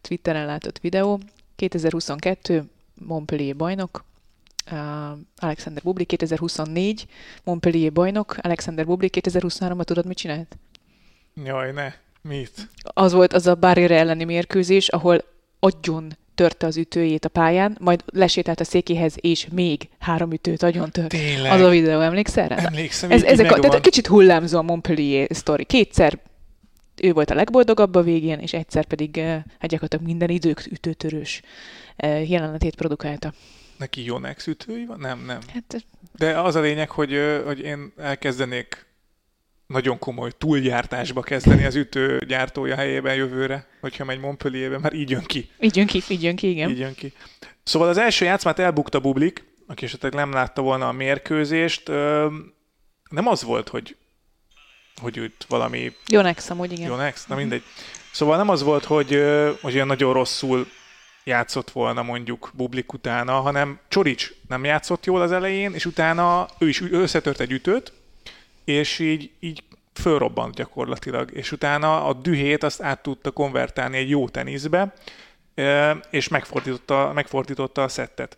Twitteren 0.00 0.46
látott 0.46 0.78
videó, 0.78 1.20
2022 1.56 2.64
Montpellier 2.94 3.56
bajnok, 3.56 4.04
uh, 4.70 4.78
Alexander 5.36 5.82
Bublik 5.82 6.06
2024 6.06 7.06
Montpellier 7.44 7.92
bajnok, 7.92 8.36
Alexander 8.40 8.86
Bublik 8.86 9.14
2023-ban 9.20 9.84
tudod, 9.84 10.06
mit 10.06 10.16
csinált? 10.16 10.56
Jaj, 11.44 11.72
ne. 11.72 11.92
Mit? 12.22 12.68
Az 12.82 13.12
volt 13.12 13.32
az 13.32 13.46
a 13.46 13.54
barriere 13.54 13.98
elleni 13.98 14.24
mérkőzés, 14.24 14.88
ahol 14.88 15.24
agyon 15.60 16.16
törte 16.34 16.66
az 16.66 16.76
ütőjét 16.76 17.24
a 17.24 17.28
pályán, 17.28 17.76
majd 17.80 18.04
lesétált 18.06 18.60
a 18.60 18.64
székéhez, 18.64 19.14
és 19.20 19.46
még 19.52 19.88
három 19.98 20.32
ütőt 20.32 20.62
agyon 20.62 20.90
tört. 20.90 21.08
Tényleg. 21.08 21.52
Az 21.52 21.60
a 21.60 21.68
videó, 21.68 22.00
emlékszel 22.00 22.48
rá? 22.48 22.56
Emlékszem, 22.56 23.10
Ez, 23.10 23.22
ezek 23.22 23.52
a, 23.52 23.58
tehát 23.58 23.80
kicsit 23.80 24.06
hullámzó 24.06 24.58
a 24.58 24.62
Montpellier 24.62 25.28
sztori. 25.30 25.64
Kétszer 25.64 26.18
ő 27.02 27.12
volt 27.12 27.30
a 27.30 27.34
legboldogabb 27.34 27.94
a 27.94 28.02
végén, 28.02 28.38
és 28.38 28.52
egyszer 28.52 28.84
pedig 28.84 29.18
eh, 29.18 29.42
hát 29.58 29.70
gyakorlatilag 29.70 30.04
minden 30.04 30.28
idők 30.28 30.66
ütőtörős 30.70 31.42
eh, 31.96 32.30
jelenetét 32.30 32.74
produkálta. 32.74 33.32
Neki 33.82 34.04
Yonex 34.04 34.46
ütői 34.46 34.86
van? 34.86 34.98
Nem, 34.98 35.24
nem. 35.24 35.38
Hát 35.52 35.86
De 36.12 36.40
az 36.40 36.54
a 36.54 36.60
lényeg, 36.60 36.90
hogy, 36.90 37.40
hogy 37.44 37.60
én 37.60 37.92
elkezdenék 37.96 38.86
nagyon 39.66 39.98
komoly 39.98 40.30
túlgyártásba 40.38 41.20
kezdeni 41.20 41.64
az 41.64 41.74
ütő 41.74 42.18
gyártója 42.26 42.74
helyében 42.74 43.14
jövőre, 43.14 43.66
hogyha 43.80 44.04
megy 44.04 44.20
Montpellierbe, 44.20 44.78
már 44.78 44.92
így 44.92 45.10
jön 45.10 45.24
ki. 45.24 45.50
így 45.60 45.76
jön 45.76 45.86
ki, 45.86 46.02
így 46.08 46.22
jön 46.22 46.36
ki, 46.36 46.50
igen. 46.50 46.70
Így 46.70 46.78
jön 46.78 46.94
ki. 46.94 47.12
Szóval 47.62 47.88
az 47.88 47.96
első 47.96 48.24
játszmát 48.24 48.58
elbukta 48.58 49.00
Bublik, 49.00 49.44
aki 49.66 49.84
esetleg 49.84 50.14
nem 50.14 50.32
látta 50.32 50.62
volna 50.62 50.88
a 50.88 50.92
mérkőzést. 50.92 51.88
Nem 53.08 53.26
az 53.26 53.42
volt, 53.42 53.68
hogy, 53.68 53.96
hogy 55.00 55.16
itt 55.16 55.44
valami 55.48 55.92
Jó 56.08 56.20
nex, 56.20 56.50
amúgy 56.50 56.72
igen. 56.72 56.86
Yonex, 56.86 57.26
na 57.26 57.34
mindegy. 57.34 57.62
Szóval 58.12 58.36
nem 58.36 58.48
az 58.48 58.62
volt, 58.62 58.84
hogy, 58.84 59.22
hogy 59.60 59.74
olyan 59.74 59.86
nagyon 59.86 60.12
rosszul 60.12 60.66
játszott 61.24 61.70
volna 61.70 62.02
mondjuk 62.02 62.50
Bublik 62.54 62.92
utána, 62.92 63.40
hanem 63.40 63.78
Csorics 63.88 64.32
nem 64.48 64.64
játszott 64.64 65.04
jól 65.04 65.20
az 65.20 65.32
elején, 65.32 65.74
és 65.74 65.86
utána 65.86 66.48
ő 66.58 66.68
is 66.68 66.80
összetört 66.80 67.40
egy 67.40 67.52
ütőt, 67.52 67.92
és 68.64 68.98
így, 68.98 69.30
így 69.40 69.62
fölrobbant 69.94 70.54
gyakorlatilag, 70.54 71.30
és 71.32 71.52
utána 71.52 72.06
a 72.06 72.12
dühét 72.12 72.62
azt 72.62 72.82
át 72.82 73.02
tudta 73.02 73.30
konvertálni 73.30 73.96
egy 73.96 74.10
jó 74.10 74.28
teniszbe, 74.28 74.94
és 76.10 76.28
megfordította, 76.28 77.10
megfordította 77.14 77.82
a 77.82 77.88
szettet. 77.88 78.36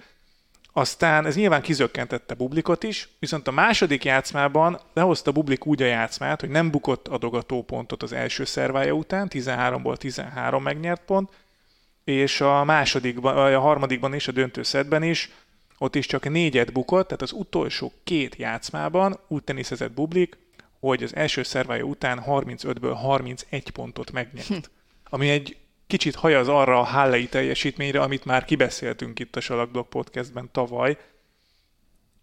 Aztán 0.76 1.26
ez 1.26 1.36
nyilván 1.36 1.62
kizökkentette 1.62 2.34
Bublikot 2.34 2.82
is, 2.82 3.08
viszont 3.18 3.48
a 3.48 3.52
második 3.52 4.04
játszmában 4.04 4.80
lehozta 4.92 5.32
Bublik 5.32 5.66
úgy 5.66 5.82
a 5.82 5.86
játszmát, 5.86 6.40
hogy 6.40 6.48
nem 6.48 6.70
bukott 6.70 7.08
adogató 7.08 7.62
pontot 7.62 8.02
az 8.02 8.12
első 8.12 8.44
szervája 8.44 8.92
után, 8.92 9.28
13-ból 9.30 9.96
13 9.96 10.62
megnyert 10.62 11.02
pont, 11.04 11.30
és 12.04 12.40
a 12.40 12.64
másodikban, 12.64 13.54
a 13.54 13.60
harmadikban 13.60 14.14
is, 14.14 14.28
a 14.28 14.32
döntőszedben 14.32 15.02
is, 15.02 15.30
ott 15.78 15.94
is 15.94 16.06
csak 16.06 16.28
négyet 16.28 16.72
bukott, 16.72 17.06
tehát 17.06 17.22
az 17.22 17.32
utolsó 17.32 17.92
két 18.04 18.36
játszmában 18.36 19.18
úgy 19.28 19.42
teniszezett 19.42 19.92
Bublik, 19.92 20.38
hogy 20.80 21.02
az 21.02 21.16
első 21.16 21.42
szervája 21.42 21.84
után 21.84 22.22
35-ből 22.26 22.94
31 22.96 23.70
pontot 23.70 24.12
megnyert. 24.12 24.46
Hm. 24.46 24.54
Ami 25.10 25.30
egy 25.30 25.56
kicsit 25.86 26.14
hajaz 26.14 26.48
arra 26.48 26.78
a 26.78 26.82
Hallei 26.82 27.26
teljesítményre, 27.26 28.00
amit 28.00 28.24
már 28.24 28.44
kibeszéltünk 28.44 29.18
itt 29.18 29.36
a 29.36 29.40
Salakblog 29.40 29.88
podcastben 29.88 30.48
tavaly. 30.52 30.96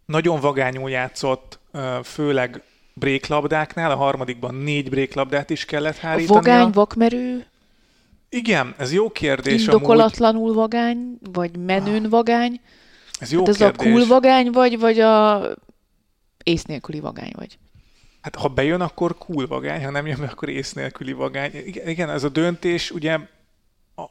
Nagyon 0.06 0.40
vagányul 0.40 0.90
játszott, 0.90 1.60
főleg 2.04 2.64
bréklabdáknál, 2.94 3.92
a 3.92 3.96
harmadikban 3.96 4.56
négy 4.56 4.90
bréklabdát 4.90 5.50
is 5.50 5.66
kellett 5.66 5.98
hárítani. 5.98 6.40
Vagány, 6.40 6.70
vakmerő? 6.72 7.46
Igen, 8.34 8.76
ez 8.78 8.94
jó 8.94 9.10
kérdés. 9.10 9.62
Indokolatlanul 9.62 10.42
amúgy. 10.42 10.56
vagány, 10.56 11.18
vagy 11.32 11.58
menőn 11.58 12.10
vagány? 12.10 12.62
Ez 13.20 13.32
jó 13.32 13.46
hát 13.46 13.56
kérdés. 13.56 13.68
ez 13.68 13.86
a 13.88 13.90
cool 13.90 14.06
vagány 14.06 14.52
vagy, 14.52 14.80
vagy 14.80 15.00
a 15.00 15.42
ész 16.44 16.64
nélküli 16.64 17.00
vagány 17.00 17.32
vagy? 17.36 17.58
Hát 18.22 18.36
ha 18.36 18.48
bejön, 18.48 18.82
akkor 18.82 19.18
cool 19.18 19.48
vagány, 19.48 19.84
ha 19.84 19.92
nem 19.92 20.08
jön, 20.08 20.22
akkor 20.22 20.50
ész 20.50 20.74
nélküli 20.74 21.14
vagány. 21.14 21.52
Igen, 21.66 22.10
ez 22.10 22.24
a 22.24 22.30
döntés, 22.30 22.92
ugye 22.92 23.18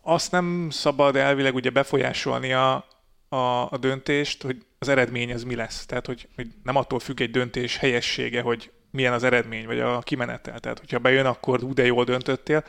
azt 0.02 0.32
nem 0.32 0.68
szabad 0.70 1.16
elvileg 1.16 1.54
ugye 1.54 1.70
befolyásolni 1.70 2.52
a, 2.52 2.86
a, 3.28 3.36
a 3.70 3.78
döntést, 3.80 4.42
hogy 4.42 4.64
az 4.78 4.88
eredmény 4.88 5.32
az 5.32 5.44
mi 5.44 5.54
lesz. 5.54 5.86
Tehát, 5.86 6.06
hogy, 6.06 6.28
hogy 6.34 6.46
nem 6.62 6.76
attól 6.76 6.98
függ 6.98 7.20
egy 7.20 7.30
döntés 7.30 7.76
helyessége, 7.76 8.42
hogy 8.42 8.70
milyen 8.90 9.12
az 9.12 9.22
eredmény, 9.22 9.66
vagy 9.66 9.80
a 9.80 9.98
kimenetel. 9.98 10.58
Tehát, 10.58 10.78
hogyha 10.78 10.98
bejön, 10.98 11.26
akkor 11.26 11.64
úgy 11.64 11.72
de 11.72 11.86
jól 11.86 12.04
döntöttél. 12.04 12.64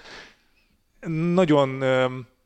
Nagyon 1.08 1.70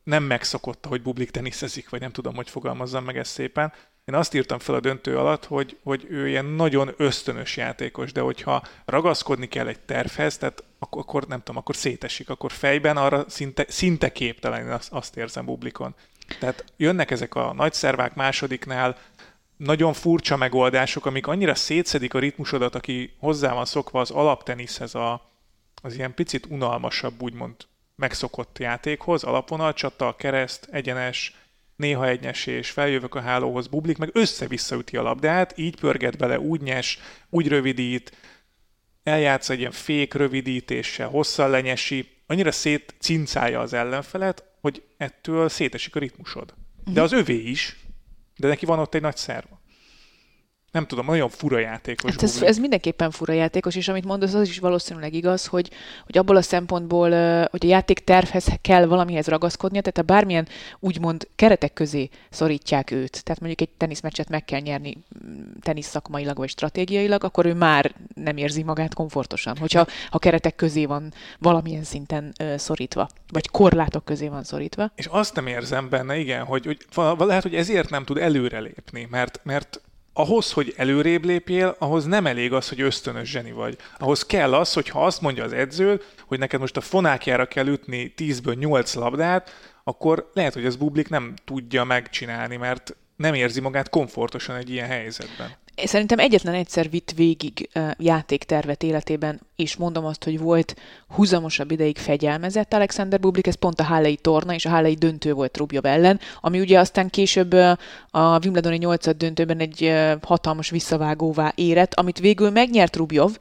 nem 0.02 0.22
megszokott, 0.22 0.84
hogy 0.84 1.02
bublik 1.02 1.30
teniszezik, 1.30 1.88
vagy 1.88 2.00
nem 2.00 2.12
tudom, 2.12 2.34
hogy 2.34 2.50
fogalmazzam 2.50 3.04
meg 3.04 3.18
ezt 3.18 3.30
szépen. 3.30 3.72
Én 4.04 4.14
azt 4.14 4.34
írtam 4.34 4.58
fel 4.58 4.74
a 4.74 4.80
döntő 4.80 5.18
alatt, 5.18 5.44
hogy, 5.44 5.78
hogy 5.82 6.06
ő 6.10 6.28
ilyen 6.28 6.44
nagyon 6.44 6.94
ösztönös 6.96 7.56
játékos, 7.56 8.12
de 8.12 8.20
hogyha 8.20 8.62
ragaszkodni 8.84 9.48
kell 9.48 9.66
egy 9.66 9.80
tervhez, 9.80 10.38
tehát 10.38 10.64
akkor, 10.78 11.02
akkor 11.02 11.26
nem 11.26 11.38
tudom, 11.38 11.56
akkor 11.56 11.76
szétesik, 11.76 12.30
akkor 12.30 12.52
fejben 12.52 12.96
arra 12.96 13.24
szinte, 13.28 13.64
szinte 13.68 14.12
képtelen, 14.12 14.60
én 14.60 14.70
azt, 14.70 14.92
azt 14.92 15.16
érzem 15.16 15.44
bublikon. 15.44 15.94
Tehát 16.38 16.64
jönnek 16.76 17.10
ezek 17.10 17.34
a 17.34 17.52
nagy 17.52 17.72
szervák 17.72 18.14
másodiknál, 18.14 18.96
nagyon 19.56 19.92
furcsa 19.92 20.36
megoldások, 20.36 21.06
amik 21.06 21.26
annyira 21.26 21.54
szétszedik 21.54 22.14
a 22.14 22.18
ritmusodat, 22.18 22.74
aki 22.74 23.14
hozzá 23.18 23.52
van 23.52 23.64
szokva 23.64 24.00
az 24.00 24.10
alapteniszhez, 24.10 24.94
a, 24.94 25.30
az 25.82 25.94
ilyen 25.94 26.14
picit 26.14 26.46
unalmasabb, 26.46 27.22
úgymond 27.22 27.54
megszokott 27.96 28.58
játékhoz, 28.58 29.24
alapvonalcsata, 29.24 30.16
kereszt, 30.18 30.68
egyenes, 30.70 31.34
néha 31.76 32.08
egynesés, 32.08 32.70
feljövök 32.70 33.14
a 33.14 33.20
hálóhoz, 33.20 33.66
bublik, 33.66 33.98
meg 33.98 34.10
össze-visszaüti 34.12 34.96
a 34.96 35.02
labdát, 35.02 35.58
így 35.58 35.80
pörget 35.80 36.16
bele, 36.16 36.38
úgy 36.38 36.60
nyes, 36.60 36.98
úgy 37.30 37.48
rövidít, 37.48 38.16
eljátsz 39.02 39.50
egy 39.50 39.58
ilyen 39.58 39.70
fék 39.70 40.14
rövidítéssel, 40.14 41.08
hosszal 41.08 41.50
lenyesi, 41.50 42.08
annyira 42.26 42.52
szétcincálja 42.52 43.60
az 43.60 43.72
ellenfelet, 43.72 44.44
hogy 44.60 44.82
ettől 44.96 45.48
szétesik 45.48 45.96
a 45.96 45.98
ritmusod. 45.98 46.54
De 46.84 46.90
mhm. 46.90 47.00
az 47.00 47.12
övé 47.12 47.38
is, 47.38 47.76
de 48.36 48.48
neki 48.48 48.66
van 48.66 48.78
ott 48.78 48.94
egy 48.94 49.00
nagy 49.00 49.16
szerva 49.16 49.55
nem 50.76 50.86
tudom, 50.86 51.06
nagyon 51.06 51.28
fura 51.28 51.58
játékos. 51.58 52.10
Hát 52.10 52.22
ez, 52.22 52.42
ez 52.42 52.58
mindenképpen 52.58 53.10
fura 53.10 53.32
játékos, 53.32 53.76
és 53.76 53.88
amit 53.88 54.04
mondasz, 54.04 54.34
az 54.34 54.48
is 54.48 54.58
valószínűleg 54.58 55.14
igaz, 55.14 55.46
hogy, 55.46 55.70
hogy 56.04 56.18
abból 56.18 56.36
a 56.36 56.42
szempontból, 56.42 57.10
hogy 57.50 57.64
a 57.64 57.68
játék 57.68 57.98
tervhez 57.98 58.46
kell 58.60 58.86
valamihez 58.86 59.26
ragaszkodnia, 59.26 59.80
tehát 59.80 59.96
ha 59.96 60.14
bármilyen 60.14 60.48
úgymond 60.80 61.28
keretek 61.36 61.72
közé 61.72 62.08
szorítják 62.30 62.90
őt, 62.90 63.24
tehát 63.24 63.40
mondjuk 63.40 63.60
egy 63.60 63.76
teniszmeccset 63.76 64.28
meg 64.28 64.44
kell 64.44 64.60
nyerni 64.60 64.96
mm, 65.26 65.42
tenisz 65.60 65.86
szakmailag 65.86 66.36
vagy 66.36 66.48
stratégiailag, 66.48 67.24
akkor 67.24 67.46
ő 67.46 67.54
már 67.54 67.94
nem 68.14 68.36
érzi 68.36 68.62
magát 68.62 68.94
komfortosan, 68.94 69.56
hogyha 69.56 69.86
ha 70.10 70.18
keretek 70.18 70.56
közé 70.56 70.86
van 70.86 71.12
valamilyen 71.38 71.84
szinten 71.84 72.32
szorítva, 72.56 73.08
vagy 73.32 73.48
korlátok 73.48 74.04
közé 74.04 74.28
van 74.28 74.44
szorítva. 74.44 74.90
És 74.94 75.06
azt 75.06 75.34
nem 75.34 75.46
érzem 75.46 75.88
benne, 75.88 76.16
igen, 76.16 76.44
hogy, 76.44 76.64
hogy 76.64 76.78
lehet, 77.18 77.42
hogy 77.42 77.54
ezért 77.54 77.90
nem 77.90 78.04
tud 78.04 78.16
előrelépni, 78.16 79.06
mert, 79.10 79.40
mert 79.42 79.80
ahhoz, 80.18 80.52
hogy 80.52 80.74
előrébb 80.76 81.24
lépjél, 81.24 81.76
ahhoz 81.78 82.04
nem 82.04 82.26
elég 82.26 82.52
az, 82.52 82.68
hogy 82.68 82.80
ösztönös 82.80 83.30
zseni 83.30 83.52
vagy. 83.52 83.76
Ahhoz 83.98 84.26
kell 84.26 84.54
az, 84.54 84.72
hogy 84.72 84.88
ha 84.88 85.04
azt 85.04 85.20
mondja 85.20 85.44
az 85.44 85.52
edző, 85.52 86.02
hogy 86.26 86.38
neked 86.38 86.60
most 86.60 86.76
a 86.76 86.80
fonákjára 86.80 87.46
kell 87.46 87.66
ütni 87.66 88.14
10-ből 88.16 88.58
8 88.58 88.94
labdát, 88.94 89.50
akkor 89.84 90.30
lehet, 90.34 90.54
hogy 90.54 90.66
az 90.66 90.76
bublik 90.76 91.08
nem 91.08 91.34
tudja 91.44 91.84
megcsinálni, 91.84 92.56
mert 92.56 92.96
nem 93.16 93.34
érzi 93.34 93.60
magát 93.60 93.88
komfortosan 93.88 94.56
egy 94.56 94.70
ilyen 94.70 94.88
helyzetben. 94.88 95.50
Szerintem 95.84 96.18
egyetlen 96.18 96.54
egyszer 96.54 96.90
vitt 96.90 97.12
végig 97.16 97.68
játéktervet 97.98 98.82
életében, 98.82 99.40
és 99.56 99.76
mondom 99.76 100.04
azt, 100.04 100.24
hogy 100.24 100.38
volt 100.38 100.76
húzamosabb 101.08 101.70
ideig 101.70 101.98
fegyelmezett 101.98 102.72
Alexander 102.72 103.20
Bublik, 103.20 103.46
ez 103.46 103.54
pont 103.54 103.80
a 103.80 103.84
Hallei 103.84 104.16
torna, 104.16 104.54
és 104.54 104.64
a 104.64 104.70
Hallei 104.70 104.94
döntő 104.94 105.32
volt 105.32 105.56
Rubjov 105.56 105.84
ellen, 105.84 106.20
ami 106.40 106.60
ugye 106.60 106.78
aztán 106.78 107.10
később 107.10 107.52
a 108.10 108.38
Wimbledoni 108.42 108.76
8 108.76 109.16
döntőben 109.16 109.58
egy 109.58 109.94
hatalmas 110.22 110.70
visszavágóvá 110.70 111.52
érett, 111.54 111.94
amit 111.94 112.18
végül 112.18 112.50
megnyert 112.50 112.96
Rubjov, 112.96 113.36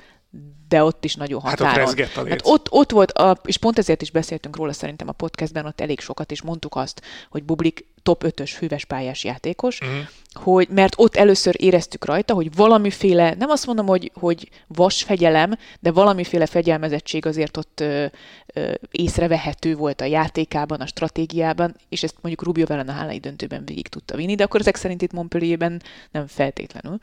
de 0.67 0.83
ott 0.83 1.05
is 1.05 1.15
nagyon 1.15 1.41
határon. 1.41 1.85
Hát 1.85 2.17
ott, 2.17 2.27
hát 2.29 2.41
ott, 2.43 2.71
ott 2.71 2.91
volt, 2.91 3.11
a, 3.11 3.39
és 3.43 3.57
pont 3.57 3.77
ezért 3.77 4.01
is 4.01 4.11
beszéltünk 4.11 4.55
róla 4.55 4.73
szerintem 4.73 5.07
a 5.07 5.11
podcastben, 5.11 5.65
ott 5.65 5.81
elég 5.81 5.99
sokat, 5.99 6.31
és 6.31 6.41
mondtuk 6.41 6.75
azt, 6.75 7.01
hogy 7.29 7.43
Bublik 7.43 7.87
top 8.05 8.23
5-ös 8.27 8.55
hűves 8.59 8.85
pályás 8.85 9.23
játékos, 9.23 9.79
uh-huh. 9.79 9.97
hogy, 10.33 10.67
mert 10.69 10.93
ott 10.97 11.15
először 11.15 11.55
éreztük 11.57 12.05
rajta, 12.05 12.33
hogy 12.33 12.55
valamiféle, 12.55 13.33
nem 13.33 13.49
azt 13.49 13.65
mondom, 13.65 13.85
hogy, 13.85 14.11
hogy 14.13 14.49
vas 14.67 15.03
fegyelem, 15.03 15.51
de 15.79 15.91
valamiféle 15.91 16.45
fegyelmezettség 16.45 17.25
azért 17.25 17.57
ott 17.57 17.79
ö, 17.79 18.05
ö, 18.53 18.73
észrevehető 18.91 19.75
volt 19.75 20.01
a 20.01 20.05
játékában, 20.05 20.81
a 20.81 20.85
stratégiában, 20.85 21.75
és 21.89 22.03
ezt 22.03 22.15
mondjuk 22.21 22.43
Rubio 22.43 22.65
ellen 22.67 22.89
a 22.89 22.91
hálai 22.91 23.19
döntőben 23.19 23.65
végig 23.65 23.87
tudta 23.87 24.15
vinni, 24.15 24.35
de 24.35 24.43
akkor 24.43 24.59
ezek 24.59 24.75
szerint 24.75 25.01
itt 25.01 25.11
Montpellierben 25.11 25.81
nem 26.11 26.27
feltétlenül. 26.27 26.99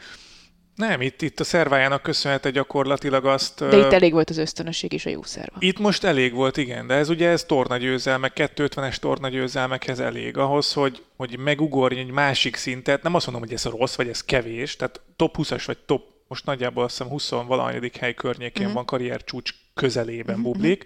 Nem, 0.74 1.00
itt, 1.00 1.22
itt 1.22 1.40
a 1.40 1.44
szervájának 1.44 2.02
köszönhető 2.02 2.50
gyakorlatilag 2.50 3.26
azt... 3.26 3.68
De 3.68 3.76
itt 3.76 3.92
elég 3.92 4.12
volt 4.12 4.30
az 4.30 4.36
ösztönösség 4.36 4.92
és 4.92 5.06
a 5.06 5.10
jó 5.10 5.22
szerva. 5.22 5.56
Itt 5.58 5.78
most 5.78 6.04
elég 6.04 6.32
volt, 6.32 6.56
igen, 6.56 6.86
de 6.86 6.94
ez 6.94 7.08
ugye 7.08 7.28
ez 7.28 7.44
tornagyőzelmek, 7.44 8.32
250-es 8.34 8.96
tornagyőzelmekhez 8.96 10.00
elég 10.00 10.36
ahhoz, 10.36 10.72
hogy, 10.72 11.02
hogy 11.16 11.38
megugorj 11.38 11.98
egy 11.98 12.10
másik 12.10 12.56
szintet. 12.56 13.02
Nem 13.02 13.14
azt 13.14 13.26
mondom, 13.26 13.44
hogy 13.44 13.54
ez 13.54 13.64
rossz, 13.64 13.94
vagy 13.94 14.08
ez 14.08 14.24
kevés, 14.24 14.76
tehát 14.76 15.00
top 15.16 15.34
20-as 15.38 15.62
vagy 15.66 15.78
top, 15.78 16.02
most 16.28 16.44
nagyjából 16.44 16.84
azt 16.84 16.96
hiszem 16.96 17.12
20 17.12 17.28
valanyadik 17.28 17.96
hely 17.96 18.14
környékén 18.14 18.64
mm-hmm. 18.64 18.74
van 18.74 18.84
karrier 18.84 19.24
csúcs 19.24 19.54
közelében 19.74 20.34
mm-hmm. 20.34 20.44
bublik. 20.44 20.84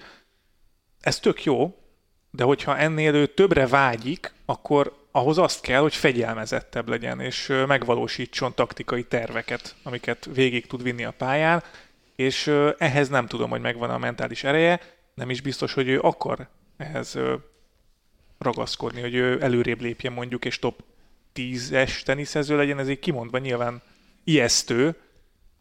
Ez 1.00 1.18
tök 1.18 1.44
jó, 1.44 1.74
de 2.30 2.44
hogyha 2.44 2.78
ennél 2.78 3.14
ő 3.14 3.26
többre 3.26 3.66
vágyik, 3.66 4.32
akkor 4.46 5.05
ahhoz 5.16 5.38
azt 5.38 5.60
kell, 5.60 5.80
hogy 5.80 5.94
fegyelmezettebb 5.94 6.88
legyen, 6.88 7.20
és 7.20 7.52
megvalósítson 7.66 8.54
taktikai 8.54 9.04
terveket, 9.04 9.74
amiket 9.82 10.28
végig 10.34 10.66
tud 10.66 10.82
vinni 10.82 11.04
a 11.04 11.10
pályán, 11.10 11.62
és 12.16 12.52
ehhez 12.78 13.08
nem 13.08 13.26
tudom, 13.26 13.50
hogy 13.50 13.60
megvan 13.60 13.90
a 13.90 13.98
mentális 13.98 14.44
ereje, 14.44 14.80
nem 15.14 15.30
is 15.30 15.40
biztos, 15.40 15.72
hogy 15.72 15.88
ő 15.88 16.00
akar 16.00 16.48
ehhez 16.76 17.18
ragaszkodni, 18.38 19.00
hogy 19.00 19.14
ő 19.14 19.42
előrébb 19.42 19.80
lépjen 19.80 20.12
mondjuk, 20.12 20.44
és 20.44 20.58
top 20.58 20.82
10-es 21.34 22.02
teniszező 22.02 22.56
legyen, 22.56 22.78
ez 22.78 22.88
így 22.88 22.98
kimondva 22.98 23.38
nyilván 23.38 23.82
ijesztő, 24.24 24.96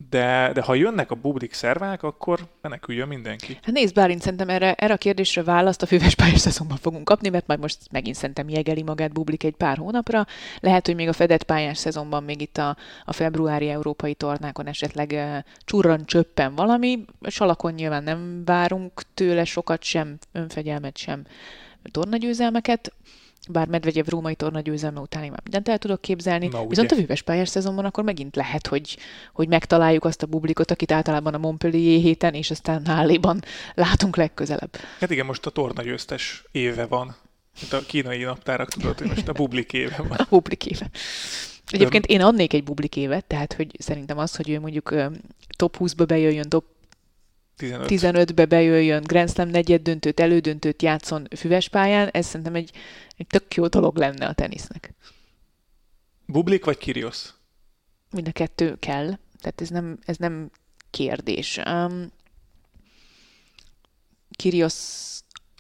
de, 0.10 0.52
de 0.54 0.62
ha 0.62 0.76
jönnek 0.76 1.12
a 1.12 1.16
bublik 1.16 1.54
szervák, 1.54 2.04
akkor 2.04 2.40
meneküljön 2.62 3.08
mindenki. 3.08 3.60
Hát 3.62 3.76
nézd, 3.76 3.94
Bálint, 3.94 4.22
szerintem 4.22 4.50
erre, 4.50 4.74
erre 4.74 4.94
a 4.94 4.98
kérdésre 4.98 5.44
választ 5.44 5.82
a 5.82 5.86
főves 5.86 6.16
pályás 6.16 6.40
szezonban 6.40 6.78
fogunk 6.78 7.06
kapni, 7.06 7.30
mert 7.30 7.48
majd 7.48 7.60
most 7.60 7.78
megint 7.92 8.16
szerintem 8.16 8.50
jegeli 8.50 8.84
magát 8.84 9.14
bublik 9.14 9.44
egy 9.44 9.56
pár 9.56 9.78
hónapra. 9.78 10.26
Lehet, 10.60 10.86
hogy 10.86 10.96
még 10.96 11.08
a 11.08 11.14
fedett 11.14 11.44
pályás 11.44 11.78
szezonban 11.78 12.24
még 12.24 12.42
itt 12.42 12.58
a, 12.58 12.78
a 13.06 13.14
februári 13.14 13.70
európai 13.70 14.14
tornákon 14.14 14.68
esetleg 14.68 15.12
uh, 15.12 15.38
csurran 15.60 16.06
csöppen 16.06 16.56
valami. 16.56 17.06
Salakon 17.22 17.74
nyilván 17.74 18.04
nem 18.04 18.42
várunk 18.46 19.02
tőle 19.14 19.44
sokat 19.46 19.84
sem, 19.84 20.18
önfegyelmet 20.32 20.98
sem, 20.98 21.24
tornagyőzelmeket 21.92 22.94
bár 23.50 23.68
Medvegyev 23.68 24.06
római 24.08 24.36
torna 24.36 24.60
győzelme 24.60 25.00
után 25.00 25.24
én 25.24 25.30
már 25.30 25.40
mindent 25.44 25.70
el 25.70 25.78
tudok 25.78 26.02
képzelni. 26.02 26.48
Na, 26.48 26.60
ugye. 26.60 26.68
Viszont 26.68 26.92
a 26.92 26.96
hűvös 26.96 27.22
pályás 27.22 27.50
szezonban 27.50 27.86
akkor 27.86 28.04
megint 28.04 28.36
lehet, 28.36 28.68
hogy, 28.68 28.98
hogy 29.34 29.48
megtaláljuk 29.48 30.06
azt 30.06 30.24
a 30.24 30.28
publikot, 30.28 30.72
akit 30.72 30.92
általában 30.92 31.34
a 31.34 31.38
Montpellier 31.38 32.02
héten, 32.02 32.34
és 32.34 32.52
aztán 32.52 32.86
Hálléban 32.86 33.44
látunk 33.74 34.16
legközelebb. 34.16 34.76
Hát 35.00 35.12
igen, 35.12 35.26
most 35.26 35.46
a 35.46 35.50
tornagyőztes 35.50 36.44
éve 36.52 36.86
van. 36.86 37.16
Mint 37.60 37.74
a 37.74 37.80
kínai 37.80 38.24
naptárak 38.24 38.70
tudod, 38.70 38.98
hogy 38.98 39.08
most 39.08 39.28
a 39.28 39.34
bublik 39.34 39.74
éve 39.74 39.98
van. 39.98 40.18
A 40.18 40.24
publik 40.24 40.66
éve. 40.66 40.90
Egyébként 41.68 42.06
én 42.06 42.22
adnék 42.22 42.54
egy 42.54 42.64
publik 42.64 42.96
évet, 42.96 43.26
tehát 43.26 43.54
hogy 43.54 43.76
szerintem 43.80 44.18
az, 44.18 44.36
hogy 44.36 44.50
ő 44.50 44.60
mondjuk 44.60 44.96
top 45.56 45.78
20-ba 45.80 46.04
bejöjjön, 46.08 46.50
top 46.50 46.66
15. 47.56 47.88
15-be 47.90 48.46
bejöjjön, 48.46 49.04
Grand 49.04 49.30
Slam 49.30 49.50
negyed 49.50 49.82
döntőt, 49.82 50.20
elődöntőt 50.20 50.82
játszon 50.82 51.28
füves 51.36 51.70
pályán, 51.70 52.08
ez 52.08 52.26
szerintem 52.26 52.56
egy, 52.56 52.72
egy 53.18 53.28
tök 53.28 53.54
jó 53.54 53.68
dolog 53.68 53.98
lenne 53.98 54.28
a 54.28 54.34
tenisznek. 54.34 54.94
Bublik 56.26 56.66
vagy 56.66 56.78
Kyrgios? 56.78 57.34
Mind 58.12 58.28
a 58.28 58.32
kettő 58.32 58.76
kell, 58.80 59.06
tehát 59.42 59.62
ez 59.62 59.70
nem, 59.70 60.00
ez 60.06 60.18
nem 60.18 60.52
kérdés. 60.90 61.60
Um, 61.66 62.12
Kyrgios 64.38 64.74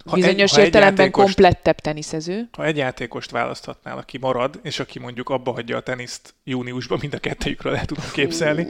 Ha 0.05 0.15
bizonyos 0.15 0.49
egy- 0.51 0.55
ha 0.55 0.59
egy 0.59 0.65
értelemben 0.65 1.05
játékost- 1.05 1.25
komplettebb 1.35 1.79
teniszező. 1.79 2.49
Ha 2.51 2.65
egy 2.65 2.77
játékost 2.77 3.31
választhatnál, 3.31 3.97
aki 3.97 4.17
marad, 4.17 4.59
és 4.63 4.79
aki 4.79 4.99
mondjuk 4.99 5.29
abba 5.29 5.51
hagyja 5.51 5.77
a 5.77 5.81
teniszt 5.81 6.33
júniusban, 6.43 6.97
mind 7.01 7.13
a 7.13 7.17
kettőjükről 7.17 7.75
el 7.75 7.85
tudom 7.85 8.03
képzelni, 8.13 8.67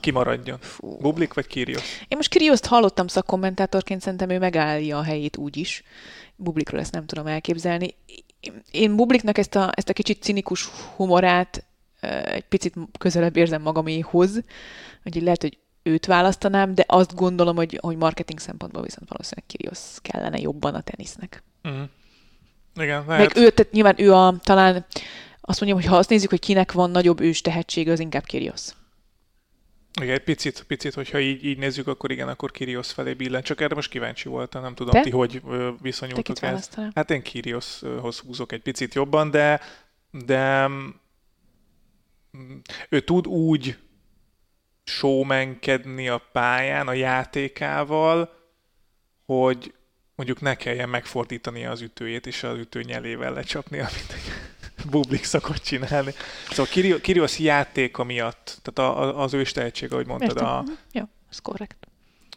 ki 0.00 0.10
maradjon? 0.10 0.58
Bublik 0.80 1.34
vagy 1.34 1.46
Kyrgios? 1.46 2.00
Én 2.08 2.16
most 2.16 2.28
Kyrgioszt 2.28 2.66
hallottam 2.66 3.06
szakkommentátorként, 3.06 4.00
szerintem 4.00 4.30
ő 4.30 4.38
megállja 4.38 4.98
a 4.98 5.02
helyét 5.02 5.36
úgy 5.36 5.56
is. 5.56 5.82
Bublikról 6.36 6.80
ezt 6.80 6.92
nem 6.92 7.06
tudom 7.06 7.26
elképzelni. 7.26 7.94
Én 8.70 8.96
Bubliknak 8.96 9.38
ezt 9.38 9.54
a, 9.54 9.70
ezt 9.74 9.88
a 9.88 9.92
kicsit 9.92 10.22
cinikus 10.22 10.68
humorát 10.96 11.64
egy 12.24 12.44
picit 12.44 12.74
közelebb 12.98 13.36
érzem 13.36 13.62
magaméhoz, 13.62 14.38
hogy 15.02 15.22
lehet, 15.22 15.40
hogy 15.42 15.58
őt 15.82 16.06
választanám, 16.06 16.74
de 16.74 16.84
azt 16.86 17.14
gondolom, 17.14 17.56
hogy, 17.56 17.78
hogy 17.82 17.96
marketing 17.96 18.38
szempontból 18.38 18.82
viszont 18.82 19.08
valószínűleg 19.08 19.46
Kyrgios 19.46 19.78
kellene 20.00 20.38
jobban 20.38 20.74
a 20.74 20.80
tenisznek. 20.80 21.42
Uh-huh. 21.62 21.88
Igen, 22.74 23.04
Meg 23.04 23.18
lehet. 23.18 23.36
ő, 23.36 23.50
tehát 23.50 23.72
nyilván 23.72 23.94
ő 24.00 24.12
a, 24.12 24.34
talán 24.42 24.86
azt 25.40 25.60
mondjam, 25.60 25.80
hogy 25.80 25.90
ha 25.90 25.96
azt 25.96 26.08
nézzük, 26.08 26.30
hogy 26.30 26.40
kinek 26.40 26.72
van 26.72 26.90
nagyobb 26.90 27.20
ős 27.20 27.40
tehetsége, 27.40 27.92
az 27.92 28.00
inkább 28.00 28.24
Kyrgios. 28.24 28.68
Igen, 30.00 30.14
egy 30.14 30.22
picit, 30.24 30.64
picit, 30.66 30.94
hogyha 30.94 31.20
így, 31.20 31.44
így 31.44 31.58
nézzük, 31.58 31.86
akkor 31.86 32.10
igen, 32.10 32.28
akkor 32.28 32.50
Kyrgios 32.50 32.92
felé 32.92 33.14
billen. 33.14 33.42
Csak 33.42 33.60
erre 33.60 33.74
most 33.74 33.90
kíváncsi 33.90 34.28
voltam, 34.28 34.62
nem 34.62 34.74
tudom, 34.74 34.92
Te? 34.92 35.00
ti 35.00 35.10
hogy 35.10 35.42
Te 35.48 35.74
viszonyultok 35.80 36.28
ehhez. 36.28 36.40
választanál? 36.40 36.90
Hát 36.94 37.10
én 37.10 37.22
Kyrgioshoz 37.22 38.18
húzok 38.18 38.52
egy 38.52 38.62
picit 38.62 38.94
jobban, 38.94 39.30
de, 39.30 39.60
de 40.10 40.68
mm, 40.68 40.88
ő 42.88 43.00
tud 43.00 43.26
úgy 43.26 43.78
showmankedni 44.84 46.08
a 46.08 46.22
pályán 46.32 46.88
a 46.88 46.92
játékával, 46.92 48.34
hogy 49.26 49.74
mondjuk 50.14 50.40
ne 50.40 50.54
kelljen 50.54 50.88
megfordítani 50.88 51.64
az 51.66 51.80
ütőjét, 51.80 52.26
és 52.26 52.42
az 52.42 52.58
ütő 52.58 52.82
nyelével 52.82 53.32
lecsapni, 53.32 53.78
amit 53.78 54.14
bublik 54.90 55.24
szokott 55.24 55.62
csinálni. 55.62 56.12
Szóval 56.50 56.66
Kyrgios 57.00 57.38
játéka 57.38 58.04
miatt, 58.04 58.58
tehát 58.62 58.92
a, 58.92 59.02
a, 59.02 59.22
az 59.22 59.34
ős 59.34 59.52
tehetség, 59.52 59.92
ahogy 59.92 60.06
mondtad, 60.06 60.30
Értem. 60.30 60.46
a, 60.46 60.60
Mhm. 60.62 60.72
Jó, 60.92 61.02
ez 61.30 61.38
korrekt. 61.38 61.86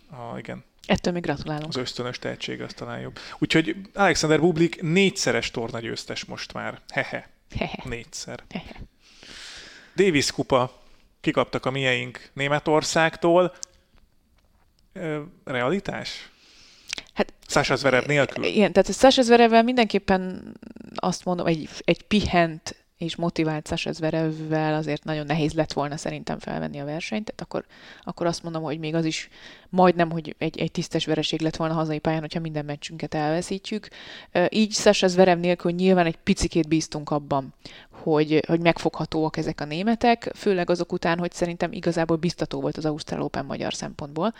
a, 0.09 0.37
igen, 0.37 0.63
Ettől 0.85 1.13
még 1.13 1.21
gratulálunk. 1.21 1.67
az 1.69 1.75
ösztönös 1.75 2.19
tehetség 2.19 2.61
az 2.61 2.73
talán 2.73 2.99
jobb. 2.99 3.19
Úgyhogy 3.37 3.75
Alexander 3.93 4.39
Bublik 4.39 4.81
négyszeres 4.81 5.51
tornagyőztes 5.51 6.25
most 6.25 6.53
már. 6.53 6.81
Hehe, 6.89 7.29
Hehe. 7.57 7.83
négyszer. 7.83 8.43
Hehe. 8.49 8.75
Davis 9.95 10.31
kupa, 10.31 10.81
kikaptak 11.25 11.65
a 11.65 11.71
mieink 11.71 12.29
Németországtól. 12.33 13.53
Realitás? 15.43 16.29
Hát 17.13 17.33
Sasha 17.47 17.75
Zverev 17.75 18.05
nélkül? 18.05 18.43
Igen, 18.43 18.71
tehát 18.71 18.93
Sasha 18.93 19.21
Zverevvel 19.21 19.63
mindenképpen 19.63 20.53
azt 20.95 21.25
mondom, 21.25 21.45
egy, 21.47 21.69
egy 21.79 22.01
pihent 22.01 22.75
és 22.97 23.15
motivált 23.15 23.67
Sasha 23.67 23.91
Zverevvel 23.91 24.73
azért 24.73 25.03
nagyon 25.03 25.25
nehéz 25.25 25.53
lett 25.53 25.73
volna 25.73 25.97
szerintem 25.97 26.39
felvenni 26.39 26.79
a 26.79 26.85
versenyt, 26.85 27.25
tehát 27.25 27.41
akkor, 27.41 27.65
akkor 28.03 28.25
azt 28.25 28.43
mondom, 28.43 28.63
hogy 28.63 28.79
még 28.79 28.95
az 28.95 29.05
is 29.05 29.29
majdnem, 29.75 30.11
hogy 30.11 30.35
egy, 30.37 30.59
egy 30.59 30.71
tisztes 30.71 31.05
vereség 31.05 31.41
lett 31.41 31.55
volna 31.55 31.73
hazai 31.73 31.99
pályán, 31.99 32.19
hogyha 32.19 32.39
minden 32.39 32.65
meccsünket 32.65 33.13
elveszítjük. 33.13 33.87
Így 34.49 34.71
Sasha 34.71 35.07
Zverev 35.07 35.39
nélkül 35.39 35.71
nyilván 35.71 36.05
egy 36.05 36.17
picikét 36.17 36.67
bíztunk 36.67 37.09
abban, 37.09 37.53
hogy, 37.89 38.43
hogy 38.47 38.59
megfoghatóak 38.59 39.37
ezek 39.37 39.61
a 39.61 39.65
németek, 39.65 40.31
főleg 40.35 40.69
azok 40.69 40.91
után, 40.91 41.19
hogy 41.19 41.31
szerintem 41.31 41.71
igazából 41.71 42.17
biztató 42.17 42.61
volt 42.61 42.77
az 42.77 42.85
Ausztrál 42.85 43.21
Open 43.21 43.45
magyar 43.45 43.73
szempontból. 43.73 44.33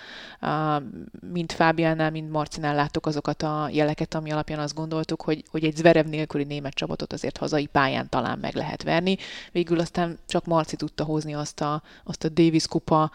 Mind 1.31 1.51
Fábiánál, 1.51 2.11
mind 2.11 2.29
Marcinál 2.29 2.75
láttuk 2.75 3.05
azokat 3.05 3.41
a 3.43 3.69
jeleket, 3.71 4.13
ami 4.13 4.31
alapján 4.31 4.59
azt 4.59 4.75
gondoltuk, 4.75 5.21
hogy, 5.21 5.43
hogy 5.51 5.63
egy 5.63 5.75
Zverev 5.75 6.05
nélküli 6.05 6.43
német 6.43 6.73
csapatot 6.73 7.13
azért 7.13 7.37
hazai 7.37 7.65
pályán 7.65 8.09
talán 8.09 8.39
meg 8.39 8.55
lehet 8.55 8.83
verni. 8.83 9.17
Végül 9.51 9.79
aztán 9.79 10.17
csak 10.27 10.45
Marci 10.45 10.75
tudta 10.75 11.03
hozni 11.03 11.33
azt 11.33 11.61
a, 11.61 11.81
azt 12.03 12.23
a 12.23 12.29
Davis 12.29 12.67
kupa 12.67 13.11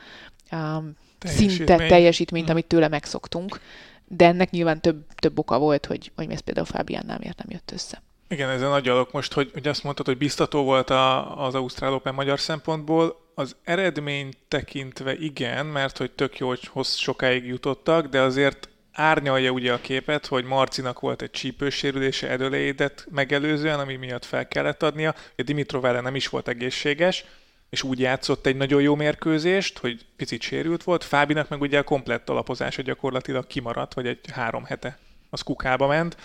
um, 0.53 0.97
szinte 1.19 1.65
Teljesítmény. 1.65 1.89
teljesítményt, 1.89 2.45
Mhm. 2.45 2.53
amit 2.53 2.67
tőle 2.67 2.89
megszoktunk. 2.89 3.61
De 4.09 4.27
ennek 4.27 4.51
nyilván 4.51 4.81
több, 4.81 5.07
több 5.15 5.39
oka 5.39 5.59
volt, 5.59 5.87
hogy, 5.87 6.13
hogy 6.17 6.31
ez 6.31 6.41
például 6.41 6.67
Fábiánnál 6.67 7.19
miért 7.19 7.39
nem 7.39 7.47
jött 7.51 7.71
össze. 7.73 8.03
Igen, 8.29 8.49
ezen 8.49 8.69
nagy 8.69 8.89
alok 8.89 9.13
most, 9.13 9.33
hogy, 9.33 9.51
hogy 9.53 9.69
azt 9.69 9.85
mondtad, 9.85 10.07
hogy 10.07 10.17
biztató 10.19 10.63
volt 10.63 10.91
a, 10.91 11.37
az 11.47 11.55
Ausztrál 11.55 11.93
Open 11.93 12.15
magyar 12.15 12.41
szempontból. 12.41 13.29
Az 13.35 13.57
eredmény 13.65 14.33
tekintve 14.49 15.15
igen, 15.17 15.67
mert 15.67 15.97
hogy 15.99 16.11
tök 16.11 16.39
jó, 16.39 16.49
hogy 16.49 16.65
hossz 16.67 16.95
sokáig 16.97 17.47
jutottak, 17.47 18.07
de 18.07 18.21
azért 18.21 18.69
árnyalja 18.93 19.51
ugye 19.51 19.73
a 19.73 19.81
képet, 19.81 20.27
hogy 20.27 20.45
Marcinak 20.45 21.01
volt 21.01 21.23
egy 21.23 21.31
csípősérülése 21.31 22.29
Edölédet 22.31 23.07
megelőzően, 23.11 23.79
ami 23.81 23.97
miatt 23.97 24.25
fel 24.25 24.49
kellett 24.49 24.83
adnia. 24.83 25.15
Ugye 25.33 25.43
Dimitrov 25.43 25.85
ellen 25.85 26.03
nem 26.03 26.15
is 26.15 26.29
volt 26.29 26.49
egészséges, 26.49 27.25
és 27.71 27.83
úgy 27.83 27.99
játszott 27.99 28.47
egy 28.47 28.57
nagyon 28.57 28.83
jó 28.83 28.95
mérkőzést, 28.95 29.79
hogy 29.79 30.07
picit 30.17 30.43
sérült 30.43 30.83
volt. 30.83 31.05
Fábinak 31.05 31.49
meg 31.49 31.61
ugye 31.61 31.79
a 31.79 31.83
komplett 31.83 32.29
alapozása 32.29 32.83
gyakorlatilag 32.83 33.47
kimaradt, 33.47 33.95
vagy 33.95 34.07
egy 34.07 34.21
három 34.33 34.65
hete. 34.65 34.99
Az 35.31 35.41
kukába 35.41 35.87
ment, 35.87 36.17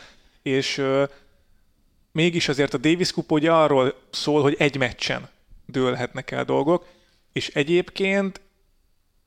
és 0.42 0.78
ö, 0.78 1.04
mégis 2.12 2.48
azért 2.48 2.74
a 2.74 2.78
Davis 2.78 3.12
Cup 3.12 3.32
ugye 3.32 3.52
arról 3.52 3.94
szól, 4.10 4.42
hogy 4.42 4.56
egy 4.60 4.78
meccsen 4.78 5.30
dőlhetnek 5.66 6.32
el 6.32 6.44
dolgok, 6.44 6.88
és 7.34 7.48
egyébként 7.48 8.42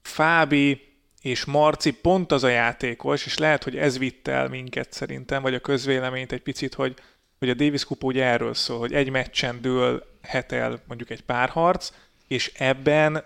Fábi 0.02 0.86
és 1.22 1.44
Marci 1.44 1.90
pont 1.90 2.32
az 2.32 2.44
a 2.44 2.48
játékos, 2.48 3.26
és 3.26 3.38
lehet, 3.38 3.64
hogy 3.64 3.76
ez 3.76 3.98
vitt 3.98 4.28
el 4.28 4.48
minket 4.48 4.92
szerintem, 4.92 5.42
vagy 5.42 5.54
a 5.54 5.60
közvéleményt 5.60 6.32
egy 6.32 6.42
picit, 6.42 6.74
hogy, 6.74 6.94
hogy 7.38 7.50
a 7.50 7.54
Davis 7.54 7.84
Cup 7.84 8.04
ugye 8.04 8.24
erről 8.24 8.54
szól, 8.54 8.78
hogy 8.78 8.92
egy 8.92 9.10
meccsen 9.10 9.60
dőlhet 9.60 10.52
el 10.52 10.82
mondjuk 10.86 11.10
egy 11.10 11.22
párharc, 11.22 11.92
és 12.26 12.52
ebben 12.56 13.24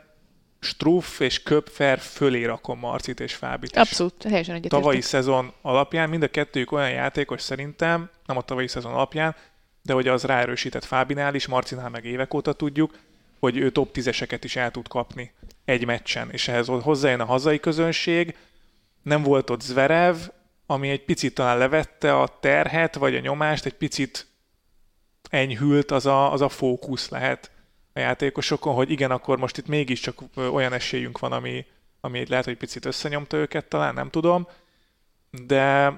Struff 0.61 1.21
és 1.21 1.43
Köpfer 1.43 1.99
fölé 1.99 2.45
rakom 2.45 2.79
Marcit 2.79 3.21
és 3.21 3.35
Fábit. 3.35 3.71
is 3.71 3.77
Abszolút, 3.77 4.15
teljesen 4.15 4.55
egyetértek. 4.55 4.81
tavalyi 4.81 5.01
szezon 5.01 5.53
alapján 5.63 6.09
mind 6.09 6.23
a 6.23 6.29
kettőjük 6.29 6.73
olyan 6.73 6.91
játékos 6.91 7.41
szerintem, 7.41 8.11
nem 8.27 8.37
a 8.37 8.43
tavalyi 8.43 8.69
szezon 8.69 8.93
alapján, 8.93 9.35
de 9.83 9.93
hogy 9.93 10.09
az 10.09 10.25
ráerősített 10.25 10.85
Fábinál 10.85 11.35
is, 11.35 11.47
Marcinál 11.47 11.89
meg 11.89 12.05
évek 12.05 12.35
óta 12.35 12.53
tudjuk, 12.53 12.99
hogy 13.39 13.57
ő 13.57 13.71
top 13.71 13.91
10-eseket 13.95 14.41
is 14.43 14.57
el 14.57 14.71
tud 14.71 14.89
kapni 14.89 15.33
egy 15.65 15.85
meccsen, 15.85 16.31
és 16.31 16.49
ehhez 16.49 16.67
hozzájön 16.67 17.21
a 17.21 17.25
hazai 17.25 17.61
közönség, 17.61 18.37
nem 19.03 19.23
volt 19.23 19.51
ott 19.51 19.61
Zverev, 19.61 20.17
ami 20.73 20.89
egy 20.89 21.05
picit 21.05 21.35
talán 21.35 21.59
levette 21.59 22.21
a 22.21 22.39
terhet, 22.41 22.95
vagy 22.95 23.15
a 23.15 23.21
nyomást, 23.21 23.65
egy 23.65 23.75
picit 23.75 24.27
enyhült 25.31 25.91
az 25.91 26.07
a, 26.07 26.33
az 26.33 26.41
a 26.41 26.49
fókusz 26.49 27.09
lehet 27.09 27.51
a 27.93 27.99
játékosokon, 27.99 28.75
hogy 28.75 28.91
igen, 28.91 29.11
akkor 29.11 29.39
most 29.39 29.59
itt 29.59 29.67
mégiscsak 29.67 30.19
olyan 30.37 30.73
esélyünk 30.73 31.19
van, 31.19 31.33
ami, 31.33 31.65
ami 32.01 32.27
lehet, 32.29 32.45
hogy 32.45 32.57
picit 32.57 32.85
összenyomta 32.85 33.37
őket 33.37 33.69
talán, 33.69 33.95
nem 33.95 34.11
tudom, 34.11 34.47
de, 35.47 35.93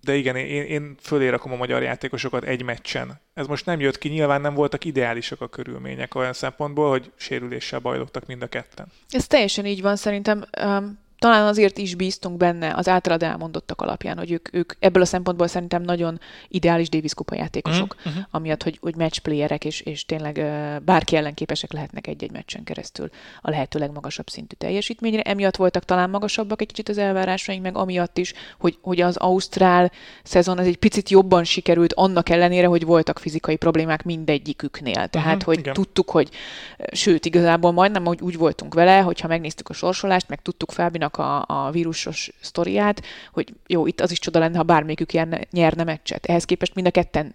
de 0.00 0.14
igen, 0.14 0.36
én, 0.36 0.62
én 0.62 0.94
fölé 1.00 1.28
rakom 1.28 1.52
a 1.52 1.56
magyar 1.56 1.82
játékosokat 1.82 2.44
egy 2.44 2.62
meccsen. 2.62 3.20
Ez 3.34 3.46
most 3.46 3.66
nem 3.66 3.80
jött 3.80 3.98
ki, 3.98 4.08
nyilván 4.08 4.40
nem 4.40 4.54
voltak 4.54 4.84
ideálisak 4.84 5.40
a 5.40 5.48
körülmények 5.48 6.14
olyan 6.14 6.32
szempontból, 6.32 6.90
hogy 6.90 7.12
sérüléssel 7.16 7.78
bajlottak 7.78 8.26
mind 8.26 8.42
a 8.42 8.46
ketten. 8.46 8.86
Ez 9.08 9.26
teljesen 9.26 9.66
így 9.66 9.82
van, 9.82 9.96
szerintem 9.96 10.44
um, 10.64 10.98
talán 11.18 11.46
azért 11.46 11.78
is 11.78 11.94
bíztunk 11.94 12.36
benne 12.36 12.74
az 12.74 12.88
általad 12.88 13.22
elmondottak 13.22 13.80
alapján, 13.80 14.18
hogy 14.18 14.32
ők, 14.32 14.54
ők 14.54 14.72
ebből 14.78 15.02
a 15.02 15.06
szempontból 15.06 15.46
szerintem 15.46 15.82
nagyon 15.82 16.20
ideális 16.48 16.88
Davis 16.88 17.14
kupa 17.14 17.34
játékosok, 17.34 17.96
uh-huh. 17.98 18.22
amiatt, 18.30 18.62
hogy, 18.62 18.78
hogy 18.80 18.96
matchplayerek, 18.96 19.64
és, 19.64 19.80
és 19.80 20.04
tényleg 20.04 20.42
bárki 20.84 21.16
ellen 21.16 21.34
képesek 21.34 21.72
lehetnek 21.72 22.06
egy-egy 22.06 22.32
meccsen 22.32 22.64
keresztül 22.64 23.10
a 23.40 23.50
lehető 23.50 23.78
legmagasabb 23.78 24.28
szintű 24.28 24.54
teljesítményre. 24.58 25.22
Emiatt 25.22 25.56
voltak 25.56 25.84
talán 25.84 26.10
magasabbak 26.10 26.60
egy 26.60 26.66
kicsit 26.66 26.88
az 26.88 26.98
elvárásaink, 26.98 27.62
meg 27.62 27.76
amiatt 27.76 28.18
is, 28.18 28.34
hogy, 28.58 28.78
hogy 28.80 29.00
az 29.00 29.16
Ausztrál 29.16 29.92
szezon 30.22 30.58
az 30.58 30.66
egy 30.66 30.76
picit 30.76 31.10
jobban 31.10 31.44
sikerült, 31.44 31.92
annak 31.92 32.28
ellenére, 32.28 32.66
hogy 32.66 32.84
voltak 32.84 33.18
fizikai 33.18 33.56
problémák 33.56 34.04
mindegyiküknél. 34.04 35.08
Tehát, 35.08 35.26
uh-huh, 35.34 35.42
hogy 35.42 35.58
igen. 35.58 35.72
tudtuk, 35.72 36.10
hogy 36.10 36.28
sőt, 36.92 37.24
igazából 37.24 37.72
majdnem 37.72 38.06
úgy, 38.06 38.20
úgy 38.20 38.36
voltunk 38.36 38.74
vele, 38.74 39.00
hogyha 39.00 39.28
megnéztük 39.28 39.68
a 39.68 39.72
sorsolást, 39.72 40.28
meg 40.28 40.42
tudtuk 40.42 40.72
Fábinak 40.72 41.07
a, 41.16 41.44
a 41.46 41.70
vírusos 41.70 42.32
sztoriát, 42.40 43.02
hogy 43.32 43.54
jó, 43.66 43.86
itt 43.86 44.00
az 44.00 44.10
is 44.10 44.18
csoda 44.18 44.38
lenne, 44.38 44.56
ha 44.56 44.62
bármelyikük 44.62 45.12
nyerne, 45.12 45.40
nyerne 45.50 45.84
meccset. 45.84 46.26
Ehhez 46.26 46.44
képest 46.44 46.74
mind 46.74 46.86
a 46.86 46.90
ketten 46.90 47.34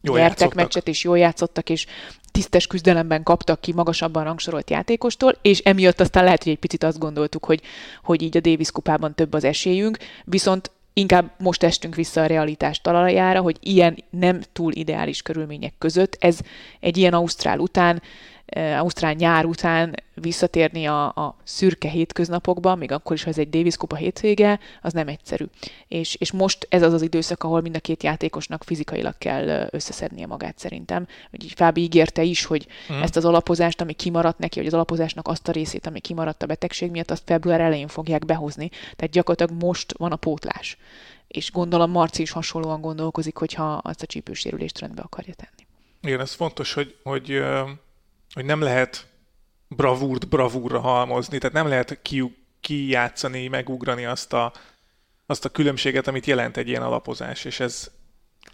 jól 0.00 0.18
nyertek 0.18 0.38
játszottak. 0.38 0.64
meccset, 0.64 0.88
és 0.88 1.04
jól 1.04 1.18
játszottak, 1.18 1.70
és 1.70 1.86
tisztes 2.30 2.66
küzdelemben 2.66 3.22
kaptak 3.22 3.60
ki 3.60 3.72
magasabban 3.72 4.24
rangsorolt 4.24 4.70
játékostól, 4.70 5.38
és 5.42 5.58
emiatt 5.58 6.00
aztán 6.00 6.24
lehet, 6.24 6.42
hogy 6.42 6.52
egy 6.52 6.58
picit 6.58 6.82
azt 6.84 6.98
gondoltuk, 6.98 7.44
hogy, 7.44 7.62
hogy 8.02 8.22
így 8.22 8.36
a 8.36 8.40
Davis 8.40 8.70
kupában 8.70 9.14
több 9.14 9.32
az 9.32 9.44
esélyünk, 9.44 9.98
viszont 10.24 10.70
inkább 10.92 11.30
most 11.38 11.62
estünk 11.62 11.94
vissza 11.94 12.20
a 12.22 12.26
realitás 12.26 12.80
talajára, 12.80 13.40
hogy 13.40 13.56
ilyen 13.60 14.04
nem 14.10 14.40
túl 14.52 14.72
ideális 14.72 15.22
körülmények 15.22 15.74
között, 15.78 16.16
ez 16.20 16.38
egy 16.80 16.96
ilyen 16.96 17.12
Ausztrál 17.12 17.58
után 17.58 18.02
Ausztrál 18.54 19.12
nyár 19.12 19.44
után 19.44 19.94
visszatérni 20.14 20.86
a, 20.86 21.06
a 21.06 21.36
szürke 21.44 21.88
hétköznapokba, 21.88 22.74
még 22.74 22.92
akkor 22.92 23.16
is, 23.16 23.22
ha 23.22 23.30
ez 23.30 23.38
egy 23.38 23.48
Davis 23.48 23.76
Kupa 23.76 23.96
hétvége, 23.96 24.58
az 24.82 24.92
nem 24.92 25.08
egyszerű. 25.08 25.44
És, 25.88 26.14
és 26.14 26.32
most 26.32 26.66
ez 26.70 26.82
az 26.82 26.92
az 26.92 27.02
időszak, 27.02 27.44
ahol 27.44 27.60
mind 27.60 27.76
a 27.76 27.80
két 27.80 28.02
játékosnak 28.02 28.64
fizikailag 28.64 29.18
kell 29.18 29.68
összeszednie 29.70 30.26
magát 30.26 30.58
szerintem. 30.58 31.06
Úgy 31.32 31.52
Fábi 31.56 31.80
ígérte 31.82 32.22
is, 32.22 32.44
hogy 32.44 32.66
mm. 32.92 33.00
ezt 33.00 33.16
az 33.16 33.24
alapozást, 33.24 33.80
ami 33.80 33.92
kimaradt 33.92 34.38
neki, 34.38 34.58
vagy 34.58 34.66
az 34.66 34.74
alapozásnak 34.74 35.28
azt 35.28 35.48
a 35.48 35.52
részét, 35.52 35.86
ami 35.86 36.00
kimaradt 36.00 36.42
a 36.42 36.46
betegség 36.46 36.90
miatt, 36.90 37.10
azt 37.10 37.22
február 37.26 37.60
elején 37.60 37.88
fogják 37.88 38.24
behozni. 38.24 38.68
Tehát 38.68 39.12
gyakorlatilag 39.12 39.62
most 39.62 39.94
van 39.98 40.12
a 40.12 40.16
pótlás. 40.16 40.76
És 41.28 41.52
gondolom 41.52 41.90
Marci 41.90 42.22
is 42.22 42.30
hasonlóan 42.30 42.80
gondolkozik, 42.80 43.36
hogyha 43.36 43.72
azt 43.72 44.02
a 44.02 44.06
csípősérülést 44.06 44.78
rendbe 44.78 45.02
akarja 45.02 45.34
tenni. 45.34 45.68
Igen, 46.02 46.20
ez 46.20 46.32
fontos, 46.32 46.72
hogy, 46.72 46.96
hogy 47.02 47.42
hogy 48.36 48.44
nem 48.44 48.60
lehet 48.60 49.06
bravúrt 49.68 50.28
bravúrra 50.28 50.80
halmozni, 50.80 51.38
tehát 51.38 51.54
nem 51.54 51.68
lehet 51.68 52.02
ki, 52.02 52.36
kijátszani, 52.60 53.48
megugrani 53.48 54.04
azt 54.04 54.32
a, 54.32 54.52
azt 55.26 55.44
a 55.44 55.48
különbséget, 55.48 56.06
amit 56.06 56.26
jelent 56.26 56.56
egy 56.56 56.68
ilyen 56.68 56.82
alapozás, 56.82 57.44
és 57.44 57.60
ez, 57.60 57.90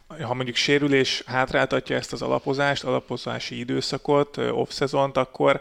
ha 0.06 0.34
mondjuk 0.34 0.56
sérülés 0.56 1.22
hátráltatja 1.26 1.96
ezt 1.96 2.12
az 2.12 2.22
alapozást, 2.22 2.84
alapozási 2.84 3.58
időszakot, 3.58 4.36
off-szezont, 4.36 5.16
akkor, 5.16 5.60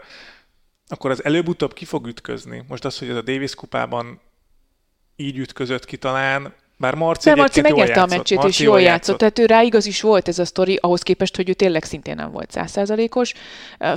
akkor 0.86 1.10
az 1.10 1.24
előbb-utóbb 1.24 1.72
ki 1.72 1.84
fog 1.84 2.06
ütközni. 2.06 2.64
Most 2.68 2.84
az, 2.84 2.98
hogy 2.98 3.08
ez 3.08 3.16
a 3.16 3.22
Davis 3.22 3.54
kupában 3.54 4.20
így 5.16 5.38
ütközött 5.38 5.84
ki 5.84 5.96
talán, 5.96 6.54
bár 6.82 6.94
Marci 6.94 7.28
De 7.28 7.34
Marci 7.34 7.60
megérte 7.60 8.02
a 8.02 8.06
meccsét, 8.06 8.36
Marci 8.36 8.50
és 8.50 8.66
jól 8.66 8.80
játszott. 8.80 8.92
játszott. 8.92 9.18
Tehát 9.18 9.38
ő 9.38 9.46
rá 9.46 9.62
igaz 9.62 9.86
is 9.86 10.00
volt 10.00 10.28
ez 10.28 10.38
a 10.38 10.44
sztori, 10.44 10.78
ahhoz 10.80 11.02
képest, 11.02 11.36
hogy 11.36 11.48
ő 11.48 11.52
tényleg 11.52 11.84
szintén 11.84 12.14
nem 12.14 12.30
volt 12.30 12.50
százszázalékos. 12.50 13.32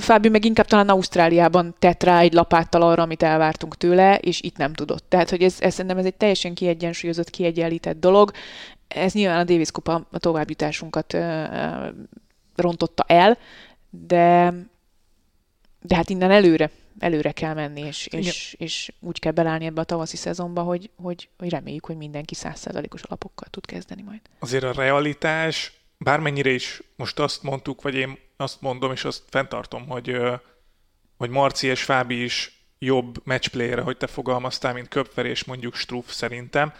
Fábio 0.00 0.30
meg 0.30 0.44
inkább 0.44 0.66
talán 0.66 0.88
Ausztráliában 0.88 1.74
tett 1.78 2.02
rá 2.02 2.20
egy 2.20 2.32
lapáttal 2.32 2.82
arra, 2.82 3.02
amit 3.02 3.22
elvártunk 3.22 3.76
tőle, 3.76 4.18
és 4.18 4.40
itt 4.40 4.56
nem 4.56 4.72
tudott. 4.72 5.04
Tehát, 5.08 5.30
hogy 5.30 5.42
ez, 5.42 5.56
ez 5.58 5.72
szerintem 5.72 5.98
ez 5.98 6.04
egy 6.04 6.14
teljesen 6.14 6.54
kiegyensúlyozott, 6.54 7.30
kiegyenlített 7.30 8.00
dolog. 8.00 8.30
Ez 8.88 9.12
nyilván 9.12 9.38
a 9.38 9.44
Davis 9.44 9.70
Kupa 9.70 10.06
a 10.12 10.18
továbbjutásunkat 10.18 11.16
rontotta 12.56 13.04
el, 13.06 13.38
de, 13.90 14.54
de 15.80 15.96
hát 15.96 16.10
innen 16.10 16.30
előre 16.30 16.70
előre 16.98 17.32
kell 17.32 17.54
menni, 17.54 17.80
és, 17.80 18.06
és, 18.06 18.54
és 18.58 18.92
úgy 19.00 19.18
kell 19.18 19.32
belállni 19.32 19.64
ebbe 19.64 19.80
a 19.80 19.84
tavaszi 19.84 20.16
szezonba, 20.16 20.62
hogy, 20.62 20.90
hogy, 20.96 21.28
hogy 21.38 21.48
reméljük, 21.48 21.84
hogy 21.84 21.96
mindenki 21.96 22.34
százszerzalékos 22.34 23.02
alapokkal 23.02 23.48
tud 23.50 23.66
kezdeni 23.66 24.02
majd. 24.02 24.20
Azért 24.38 24.64
a 24.64 24.72
realitás, 24.72 25.72
bármennyire 25.98 26.50
is 26.50 26.82
most 26.96 27.18
azt 27.18 27.42
mondtuk, 27.42 27.82
vagy 27.82 27.94
én 27.94 28.18
azt 28.36 28.60
mondom, 28.60 28.92
és 28.92 29.04
azt 29.04 29.22
fenntartom, 29.28 29.88
hogy, 29.88 30.16
hogy 31.16 31.30
Marci 31.30 31.66
és 31.66 31.82
Fábi 31.82 32.22
is 32.22 32.56
jobb 32.78 33.26
matchplayer, 33.26 33.82
hogy 33.82 33.96
te 33.96 34.06
fogalmaztál, 34.06 34.72
mint 34.72 34.88
Köpfer 34.88 35.26
és 35.26 35.44
mondjuk 35.44 35.74
Struff 35.74 36.10
szerintem, 36.10 36.72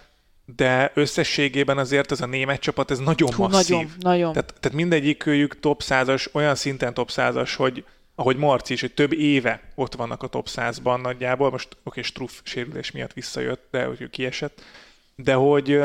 de 0.44 0.90
összességében 0.94 1.78
azért 1.78 2.12
ez 2.12 2.20
a 2.20 2.26
német 2.26 2.60
csapat, 2.60 2.90
ez 2.90 2.98
nagyon 2.98 3.32
Hú, 3.32 3.42
masszív. 3.42 3.76
Nagyon, 3.76 3.92
nagyon. 3.98 4.32
Tehát, 4.32 4.54
tehát 4.60 4.76
mindegyik 4.76 5.26
őjük 5.26 5.60
top 5.60 5.82
100-as, 5.84 6.26
olyan 6.32 6.54
szinten 6.54 6.94
top 6.94 7.10
100-as, 7.12 7.52
hogy, 7.56 7.84
ahogy 8.18 8.36
Marci 8.36 8.72
is, 8.72 8.80
hogy 8.80 8.94
több 8.94 9.12
éve 9.12 9.62
ott 9.74 9.94
vannak 9.94 10.22
a 10.22 10.26
top 10.26 10.48
100-ban 10.50 11.00
nagyjából, 11.00 11.50
most 11.50 11.76
oké, 11.82 12.02
Struff 12.02 12.32
sérülés 12.42 12.90
miatt 12.90 13.12
visszajött, 13.12 13.68
de 13.70 13.84
hogy 13.84 14.00
ő 14.00 14.08
kiesett, 14.08 14.62
de 15.14 15.34
hogy, 15.34 15.80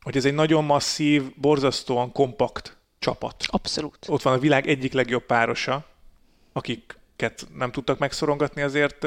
hogy 0.00 0.16
ez 0.16 0.24
egy 0.24 0.34
nagyon 0.34 0.64
masszív, 0.64 1.22
borzasztóan 1.36 2.12
kompakt 2.12 2.76
csapat. 2.98 3.44
Abszolút. 3.46 3.98
Ott 4.08 4.22
van 4.22 4.32
a 4.32 4.38
világ 4.38 4.68
egyik 4.68 4.92
legjobb 4.92 5.26
párosa, 5.26 5.86
akiket 6.52 7.46
nem 7.54 7.70
tudtak 7.70 7.98
megszorongatni 7.98 8.62
azért 8.62 9.06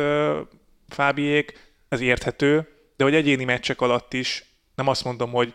Fábiék, 0.88 1.72
ez 1.90 2.00
érthető, 2.00 2.68
de 2.98 3.04
hogy 3.04 3.16
egyéni 3.16 3.44
meccsek 3.44 3.82
alatt 3.82 4.14
is 4.14 4.46
nem 4.76 4.88
azt 4.88 5.04
mondom, 5.04 5.32
hogy 5.32 5.54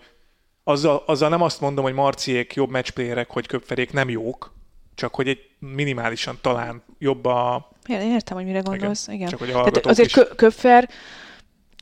azzal, 0.64 1.02
azzal 1.06 1.28
nem 1.28 1.42
azt 1.42 1.60
mondom, 1.60 1.84
hogy 1.84 1.94
Marciék 1.94 2.54
jobb 2.54 2.70
matchplayerek, 2.70 3.30
hogy 3.30 3.46
Köpferék 3.46 3.92
nem 3.92 4.08
jók, 4.08 4.52
csak 4.94 5.14
hogy 5.14 5.28
egy 5.28 5.50
minimálisan 5.58 6.38
talán 6.40 6.82
jobb 6.98 7.24
a... 7.24 7.68
Én 7.86 8.00
értem, 8.00 8.36
hogy 8.36 8.46
mire 8.46 8.60
gondolsz. 8.60 9.06
Igen. 9.06 9.16
igen. 9.16 9.28
Csak, 9.28 9.38
hogy 9.38 9.48
Tehát 9.48 9.86
azért 9.86 10.16
is... 10.16 10.22
Köpfer, 10.36 10.88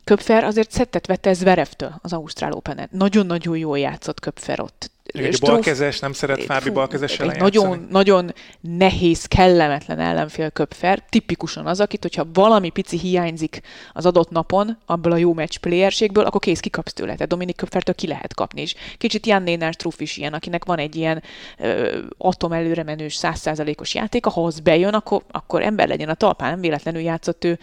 Köpfer 0.05 0.44
azért 0.44 0.70
szettet 0.70 1.07
vette 1.07 1.33
Zverevtől 1.33 1.94
az 2.02 2.12
Ausztrál 2.12 2.52
open 2.52 2.88
Nagyon-nagyon 2.90 3.57
jól 3.57 3.79
játszott 3.79 4.20
Köpfer 4.20 4.61
ott. 4.61 4.90
Egy 5.07 5.38
balkezes, 5.40 5.99
nem 5.99 6.12
szeret 6.12 6.42
Fábi 6.42 6.71
balkezes 6.71 7.19
egy 7.19 7.38
nagyon, 7.38 7.87
nagyon 7.90 8.33
nehéz, 8.61 9.25
kellemetlen 9.25 9.99
ellenfél 9.99 10.51
Köpfer, 10.51 11.03
tipikusan 11.09 11.66
az, 11.66 11.81
akit, 11.81 12.03
hogyha 12.03 12.27
valami 12.33 12.71
pici 12.71 12.99
hiányzik 12.99 13.61
az 13.92 14.07
adott 14.07 14.31
napon, 14.31 14.79
abból 14.87 15.12
a 15.12 15.16
jó 15.16 15.35
match 15.35 15.59
playerségből, 15.59 16.25
akkor 16.25 16.40
kész 16.40 16.61
kikapsz 16.61 16.92
tőle. 16.92 17.12
Tehát 17.12 17.29
Dominik 17.29 17.57
Köpfertől 17.57 17.95
ki 17.95 18.07
lehet 18.07 18.35
kapni 18.35 18.62
is. 18.62 18.75
Kicsit 18.99 19.27
Jan 19.27 19.42
Nénár 19.42 19.73
Struff 19.73 20.01
is 20.01 20.16
ilyen, 20.16 20.33
akinek 20.33 20.64
van 20.64 20.79
egy 20.79 20.97
ilyen 20.97 21.23
ö, 21.59 21.99
atom 22.19 22.53
előre 22.53 22.83
menős, 22.83 23.14
százszázalékos 23.14 23.95
játék, 23.95 24.25
ha 24.25 24.45
az 24.45 24.61
bejön, 24.61 24.95
akkor, 24.95 25.23
akkor 25.31 25.62
ember 25.62 25.88
legyen 25.88 26.09
a 26.09 26.14
talpán, 26.14 26.51
nem 26.51 26.61
véletlenül 26.61 27.01
játszott 27.01 27.45
ő 27.45 27.59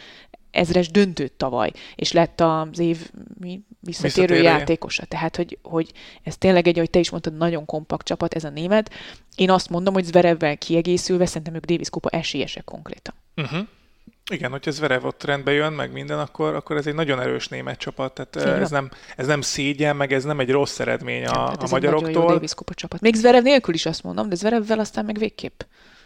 ezres 0.53 0.91
döntőt 0.91 1.31
tavaly, 1.31 1.71
és 1.95 2.11
lett 2.11 2.41
az 2.41 2.79
év 2.79 3.11
mi, 3.39 3.61
visszatérő 3.79 4.35
játékosa. 4.35 5.05
Tehát, 5.05 5.35
hogy, 5.35 5.57
hogy 5.61 5.91
ez 6.23 6.37
tényleg 6.37 6.67
egy, 6.67 6.77
ahogy 6.77 6.89
te 6.89 6.99
is 6.99 7.09
mondtad, 7.09 7.37
nagyon 7.37 7.65
kompakt 7.65 8.05
csapat, 8.05 8.33
ez 8.33 8.43
a 8.43 8.49
német. 8.49 8.93
Én 9.35 9.49
azt 9.49 9.69
mondom, 9.69 9.93
hogy 9.93 10.03
Zverevvel 10.03 10.57
kiegészülve, 10.57 11.25
szerintem 11.25 11.55
ők 11.55 11.65
Davis 11.65 11.89
Kupa 11.89 12.09
esélyesek 12.09 12.63
konkrétan. 12.63 13.13
Uh-huh. 13.35 13.67
Igen, 14.31 14.51
hogyha 14.51 14.71
Zverev 14.71 15.05
ott 15.05 15.23
rendbe 15.23 15.51
jön, 15.51 15.73
meg 15.73 15.91
minden, 15.91 16.19
akkor, 16.19 16.55
akkor 16.55 16.77
ez 16.77 16.87
egy 16.87 16.93
nagyon 16.93 17.19
erős 17.21 17.47
német 17.47 17.79
csapat. 17.79 18.13
Tehát 18.13 18.59
ez 18.61 18.69
nem, 18.69 18.91
ez 19.17 19.27
nem 19.27 19.41
szégyen, 19.41 19.95
meg 19.95 20.13
ez 20.13 20.23
nem 20.23 20.39
egy 20.39 20.51
rossz 20.51 20.79
eredmény 20.79 21.25
a, 21.25 21.33
ja, 21.33 21.45
a 21.45 21.67
magyaroktól. 21.69 22.07
Egy 22.07 22.13
nagyon 22.13 22.29
jó 22.29 22.35
Davis 22.35 22.53
Kupa 22.53 22.73
csapat. 22.73 23.01
Még 23.01 23.15
Zverev 23.15 23.43
nélkül 23.43 23.73
is 23.73 23.85
azt 23.85 24.03
mondom, 24.03 24.29
de 24.29 24.35
Zverevvel 24.35 24.79
aztán 24.79 25.05
meg 25.05 25.17
végképp 25.17 25.61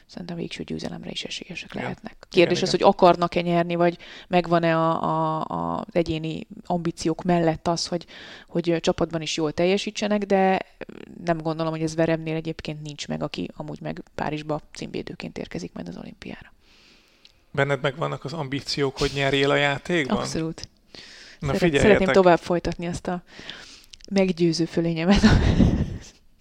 szerintem 0.07 0.35
végső 0.35 0.63
győzelemre 0.63 1.09
is 1.09 1.23
esélyesek 1.23 1.73
ja. 1.73 1.81
lehetnek. 1.81 2.15
Kérdés 2.29 2.57
igen, 2.57 2.69
az, 2.69 2.73
igen. 2.73 2.87
hogy 2.87 2.95
akarnak-e 2.95 3.41
nyerni, 3.41 3.75
vagy 3.75 3.97
megvan-e 4.27 4.77
a, 4.77 5.03
a, 5.03 5.39
a, 5.39 5.85
egyéni 5.91 6.47
ambíciók 6.65 7.23
mellett 7.23 7.67
az, 7.67 7.87
hogy, 7.87 8.05
hogy 8.47 8.77
csapatban 8.79 9.21
is 9.21 9.37
jól 9.37 9.51
teljesítsenek, 9.51 10.23
de 10.23 10.61
nem 11.23 11.37
gondolom, 11.37 11.71
hogy 11.71 11.81
ez 11.81 11.95
Veremnél 11.95 12.35
egyébként 12.35 12.81
nincs 12.81 13.07
meg, 13.07 13.23
aki 13.23 13.49
amúgy 13.55 13.81
meg 13.81 14.03
Párizsba 14.15 14.61
címvédőként 14.73 15.37
érkezik 15.37 15.73
majd 15.73 15.87
az 15.87 15.97
olimpiára. 15.97 16.53
Benned 17.51 17.81
meg 17.81 17.95
vannak 17.95 18.25
az 18.25 18.33
ambíciók, 18.33 18.97
hogy 18.97 19.11
nyerjél 19.13 19.51
a 19.51 19.55
játékban? 19.55 20.17
Abszolút. 20.17 20.69
Na 21.39 21.53
Szeret, 21.55 21.79
Szeretném 21.79 22.07
tovább 22.07 22.39
folytatni 22.39 22.87
azt 22.87 23.07
a 23.07 23.23
meggyőző 24.09 24.65
fölényemet. 24.65 25.21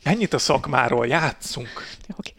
Ennyit 0.03 0.33
a 0.33 0.39
szakmáról, 0.39 1.07
játszunk! 1.07 1.69
Okay. 2.11 2.35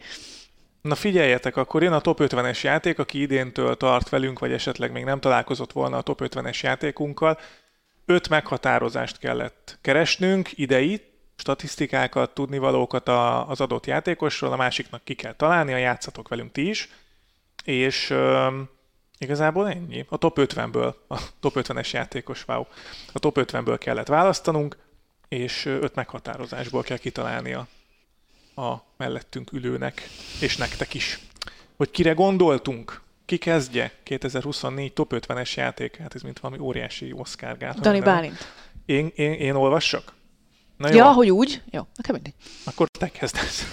Na 0.80 0.94
figyeljetek, 0.94 1.56
akkor 1.56 1.82
jön 1.82 1.92
a 1.92 2.00
top 2.00 2.18
50-es 2.22 2.60
játék, 2.60 2.98
aki 2.98 3.20
idéntől 3.20 3.76
tart 3.76 4.08
velünk, 4.08 4.38
vagy 4.38 4.52
esetleg 4.52 4.92
még 4.92 5.04
nem 5.04 5.20
találkozott 5.20 5.72
volna 5.72 5.96
a 5.96 6.02
top 6.02 6.20
50-es 6.24 6.60
játékunkkal. 6.60 7.38
Öt 8.06 8.28
meghatározást 8.28 9.18
kellett 9.18 9.78
keresnünk, 9.80 10.58
idei, 10.58 11.02
statisztikákat, 11.36 12.34
tudnivalókat 12.34 13.08
az 13.48 13.60
adott 13.60 13.86
játékosról, 13.86 14.52
a 14.52 14.56
másiknak 14.56 15.04
ki 15.04 15.14
kell 15.14 15.34
találni, 15.34 15.72
a 15.72 15.76
játszatok 15.76 16.28
velünk 16.28 16.52
ti 16.52 16.68
is, 16.68 16.88
és 17.64 18.14
Igazából 19.18 19.68
ennyi. 19.68 20.06
A 20.08 20.16
top 20.16 20.38
50-ből, 20.40 20.94
a 21.08 21.20
top 21.40 21.52
50-es 21.56 21.90
játékos, 21.90 22.44
wow. 22.46 22.64
A 23.12 23.18
top 23.18 23.38
50-ből 23.40 23.76
kellett 23.78 24.06
választanunk, 24.06 24.76
és 25.28 25.66
öt 25.66 25.94
meghatározásból 25.94 26.82
kell 26.82 26.96
kitalálni 26.96 27.52
a, 27.52 27.66
a 28.58 28.84
mellettünk 28.96 29.52
ülőnek, 29.52 30.02
és 30.40 30.56
nektek 30.56 30.94
is. 30.94 31.18
Hogy 31.76 31.90
kire 31.90 32.12
gondoltunk? 32.12 33.00
Ki 33.24 33.36
kezdje 33.36 33.92
2024 34.02 34.92
top 34.92 35.12
50-es 35.14 35.54
játékát? 35.54 36.14
Ez 36.14 36.22
mint 36.22 36.38
valami 36.38 36.62
óriási 36.62 37.12
Oscar 37.12 37.56
gát. 37.56 37.80
Dani 37.80 38.00
Bálint. 38.00 38.52
Én, 38.86 39.12
én, 39.14 39.32
én 39.32 39.54
olvassak? 39.54 40.12
Na 40.76 40.88
jó. 40.88 40.96
Ja, 40.96 41.12
hogy 41.12 41.30
úgy? 41.30 41.62
Jó, 41.70 41.82
nekem 41.96 42.14
mindegy. 42.14 42.34
Akkor 42.64 42.88
te 42.88 43.08
kezdesz. 43.08 43.64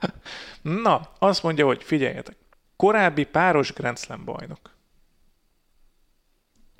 Na, 0.84 1.12
azt 1.18 1.42
mondja, 1.42 1.66
hogy 1.66 1.82
figyeljetek. 1.82 2.36
Korábbi 2.76 3.24
páros 3.24 3.72
Grand 3.72 3.98
Slam 3.98 4.24
bajnok. 4.24 4.70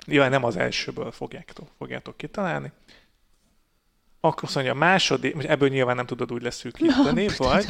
Ja, 0.05 0.29
nem 0.29 0.43
az 0.43 0.57
elsőből 0.57 1.11
fogjátok, 1.11 1.67
fogjátok 1.77 2.17
kitalálni. 2.17 2.71
Akkor 4.25 4.43
azt 4.43 4.55
mondja, 4.55 4.73
a 4.73 4.75
második, 4.75 5.35
most 5.35 5.47
ebből 5.47 5.69
nyilván 5.69 5.95
nem 5.95 6.05
tudod 6.05 6.31
úgy 6.31 6.41
leszűkíteni, 6.41 7.25
no, 7.25 7.31
vagy... 7.37 7.65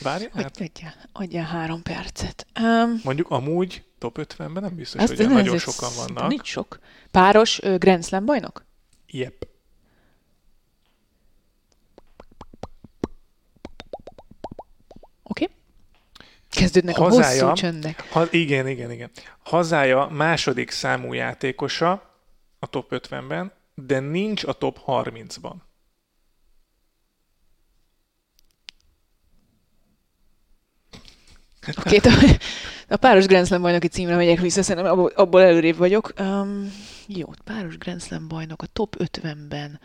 Várj, 0.00 0.24
hát... 0.34 0.60
Adjál, 0.60 0.94
adjál 1.12 1.44
három 1.44 1.82
percet. 1.82 2.46
Um, 2.60 3.00
Mondjuk 3.04 3.30
amúgy 3.30 3.84
top 3.98 4.18
50-ben 4.20 4.62
nem 4.62 4.74
biztos, 4.74 5.10
hogy 5.10 5.28
nagyon 5.28 5.58
sokan 5.58 5.88
vannak. 5.96 6.28
Nincs 6.28 6.46
sok. 6.46 6.78
Páros 7.10 7.58
uh, 7.58 7.78
Grand 7.78 8.04
Slam 8.04 8.24
bajnok? 8.24 8.64
Yep. 9.06 9.48
Oké. 15.22 15.44
Okay. 15.44 15.48
Kezdődnek 16.50 16.96
Hazája, 16.96 17.44
a 17.44 17.48
hosszú 17.48 17.60
csöndek. 17.62 18.08
Ha, 18.10 18.26
igen, 18.30 18.68
igen, 18.68 18.90
igen. 18.90 19.10
Hazája 19.42 20.08
második 20.08 20.70
számú 20.70 21.12
játékosa 21.12 21.90
a 22.58 22.66
top 22.66 22.86
50-ben, 22.90 23.52
de 23.74 23.98
nincs 23.98 24.44
a 24.44 24.52
top 24.52 24.78
30-ban. 24.86 25.54
Oké, 31.68 31.96
okay, 31.96 32.36
a 32.88 32.96
páros 32.96 33.26
Grand 33.26 33.46
Slam 33.46 33.62
bajnoki 33.62 33.88
címre 33.88 34.16
megyek 34.16 34.40
vissza, 34.40 34.62
szerintem 34.62 34.92
abból, 34.92 35.12
abból 35.14 35.42
előrébb 35.42 35.76
vagyok. 35.76 36.12
Um, 36.20 36.72
jó, 37.06 37.30
páros 37.44 37.78
Grand 37.78 38.02
Slam 38.02 38.28
bajnok 38.28 38.62
a 38.62 38.66
top 38.66 38.96
50-ben. 38.98 39.80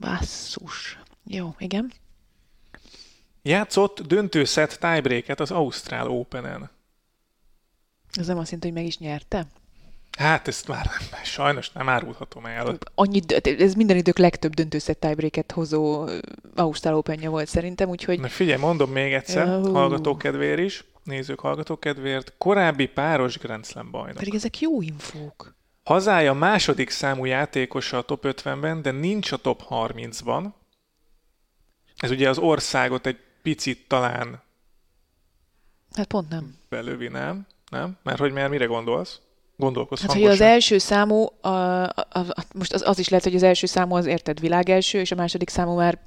Basszus. 0.00 0.98
Jó, 1.24 1.54
igen. 1.58 1.92
Játszott 3.42 4.00
döntőszett 4.00 4.70
tiebreaket 4.80 5.40
az 5.40 5.50
Ausztrál 5.50 6.08
Open-en. 6.08 6.70
Ez 8.12 8.26
nem 8.26 8.38
azt 8.38 8.50
jelenti, 8.50 8.66
hogy 8.66 8.76
meg 8.76 8.86
is 8.86 8.98
nyerte? 8.98 9.46
Hát 10.18 10.48
ezt 10.48 10.68
már 10.68 10.90
sajnos 11.24 11.70
nem 11.70 11.88
árulhatom 11.88 12.46
el. 12.46 12.78
Annyi, 12.94 13.20
ez 13.58 13.74
minden 13.74 13.96
idők 13.96 14.18
legtöbb 14.18 14.54
döntőszett 14.54 15.00
tiebreaket 15.00 15.52
hozó 15.52 16.08
Ausztrál 16.54 16.94
open 16.94 17.20
volt 17.20 17.48
szerintem, 17.48 17.88
úgyhogy... 17.88 18.20
Na 18.20 18.28
figyelj, 18.28 18.60
mondom 18.60 18.90
még 18.90 19.12
egyszer, 19.12 19.46
uh. 19.46 19.72
hallgatókedvér 19.72 20.58
is, 20.58 20.84
nézők 21.04 21.40
hallgatókedvéért, 21.40 22.34
korábbi 22.38 22.86
páros 22.86 23.38
Grand 23.38 23.66
Slam 23.66 23.90
bajnok. 23.90 24.16
Pedig 24.16 24.34
ezek 24.34 24.60
jó 24.60 24.82
infók. 24.82 25.54
Hazája 25.84 26.32
második 26.32 26.90
számú 26.90 27.24
játékosa 27.24 27.98
a 27.98 28.02
top 28.02 28.24
50-ben, 28.26 28.82
de 28.82 28.90
nincs 28.90 29.32
a 29.32 29.36
top 29.36 29.62
30-ban. 29.68 30.44
Ez 31.96 32.10
ugye 32.10 32.28
az 32.28 32.38
országot 32.38 33.06
egy 33.06 33.18
picit 33.42 33.88
talán... 33.88 34.42
Hát 35.92 36.06
pont 36.06 36.28
nem. 36.28 36.54
Belővi, 36.68 37.08
nem? 37.08 37.46
Nem? 37.70 37.98
Mert 38.02 38.18
hogy 38.18 38.32
már 38.32 38.48
mire 38.48 38.64
gondolsz? 38.64 39.20
Gondolkozz 39.56 40.00
Hát, 40.00 40.12
hogy 40.12 40.24
az 40.24 40.40
első 40.40 40.78
számú, 40.78 41.26
a, 41.40 41.48
a, 41.48 41.94
a, 42.10 42.44
most 42.54 42.72
az, 42.72 42.82
az 42.86 42.98
is 42.98 43.08
lehet, 43.08 43.24
hogy 43.24 43.34
az 43.34 43.42
első 43.42 43.66
számú 43.66 43.94
az 43.94 44.06
érted 44.06 44.40
világ 44.40 44.68
első, 44.68 44.98
és 45.00 45.10
a 45.10 45.14
második 45.14 45.48
számú 45.48 45.74
már 45.74 45.98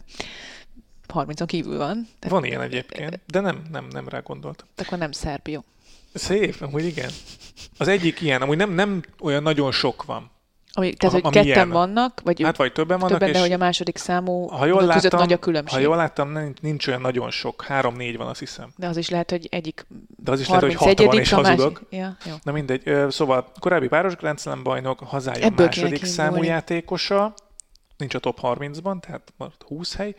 30-on 1.13 1.43
kívül 1.45 1.77
van. 1.77 2.07
Tehát, 2.19 2.37
van 2.37 2.45
ilyen 2.45 2.61
egyébként, 2.61 3.19
de 3.25 3.39
nem, 3.39 3.61
nem, 3.71 3.87
nem 3.91 4.07
rá 4.07 4.19
gondoltam. 4.19 4.67
Akkor 4.75 4.97
nem 4.97 5.11
szerb, 5.11 5.47
jó. 5.47 5.63
Szép, 6.13 6.55
amúgy 6.59 6.85
igen. 6.85 7.09
Az 7.77 7.87
egyik 7.87 8.21
ilyen, 8.21 8.41
amúgy 8.41 8.57
nem, 8.57 8.71
nem 8.71 9.03
olyan 9.21 9.43
nagyon 9.43 9.71
sok 9.71 10.03
van. 10.03 10.31
Ami, 10.77 10.93
tehát, 10.93 11.21
hogy 11.21 11.31
ketten 11.31 11.45
ilyen. 11.45 11.69
vannak, 11.69 12.21
vagy, 12.23 12.41
hát, 12.41 12.57
vagy 12.57 12.71
többen 12.71 12.99
vannak, 12.99 13.11
többen, 13.11 13.27
és 13.27 13.35
de 13.35 13.41
hogy 13.41 13.51
a 13.51 13.57
második 13.57 13.97
számú 13.97 14.47
ha 14.47 14.65
jól 14.65 14.81
láttam, 14.81 14.95
között 14.95 15.19
nagy 15.19 15.33
a 15.33 15.37
különbség. 15.37 15.77
Ha 15.77 15.83
jól 15.83 15.95
láttam, 15.95 16.31
nincs, 16.31 16.59
nincs 16.61 16.87
olyan 16.87 17.01
nagyon 17.01 17.31
sok. 17.31 17.61
Három-négy 17.61 18.17
van, 18.17 18.27
azt 18.27 18.39
hiszem. 18.39 18.69
De 18.75 18.87
az 18.87 18.97
is 18.97 19.09
lehet, 19.09 19.29
hogy 19.29 19.47
egyik 19.51 19.85
De 20.23 20.31
az 20.31 20.39
is 20.39 20.47
lehet, 20.47 20.63
hogy 20.63 20.73
hat 20.73 20.99
van, 20.99 21.19
és 21.19 21.29
hazudok. 21.29 21.81
Ja, 21.89 22.17
jó. 22.25 22.33
Na 22.43 22.51
mindegy. 22.51 22.91
Szóval 23.09 23.51
korábbi 23.59 23.87
páros 23.87 24.15
Grand 24.15 24.39
Slam 24.39 24.63
bajnok, 24.63 24.99
hazája 24.99 25.45
Ebből 25.45 25.65
második 25.65 26.05
számú 26.05 26.43
játékosa, 26.43 27.33
nincs 27.97 28.13
a 28.15 28.19
top 28.19 28.39
30-ban, 28.41 28.99
tehát 28.99 29.33
20 29.65 29.95
hely, 29.95 30.15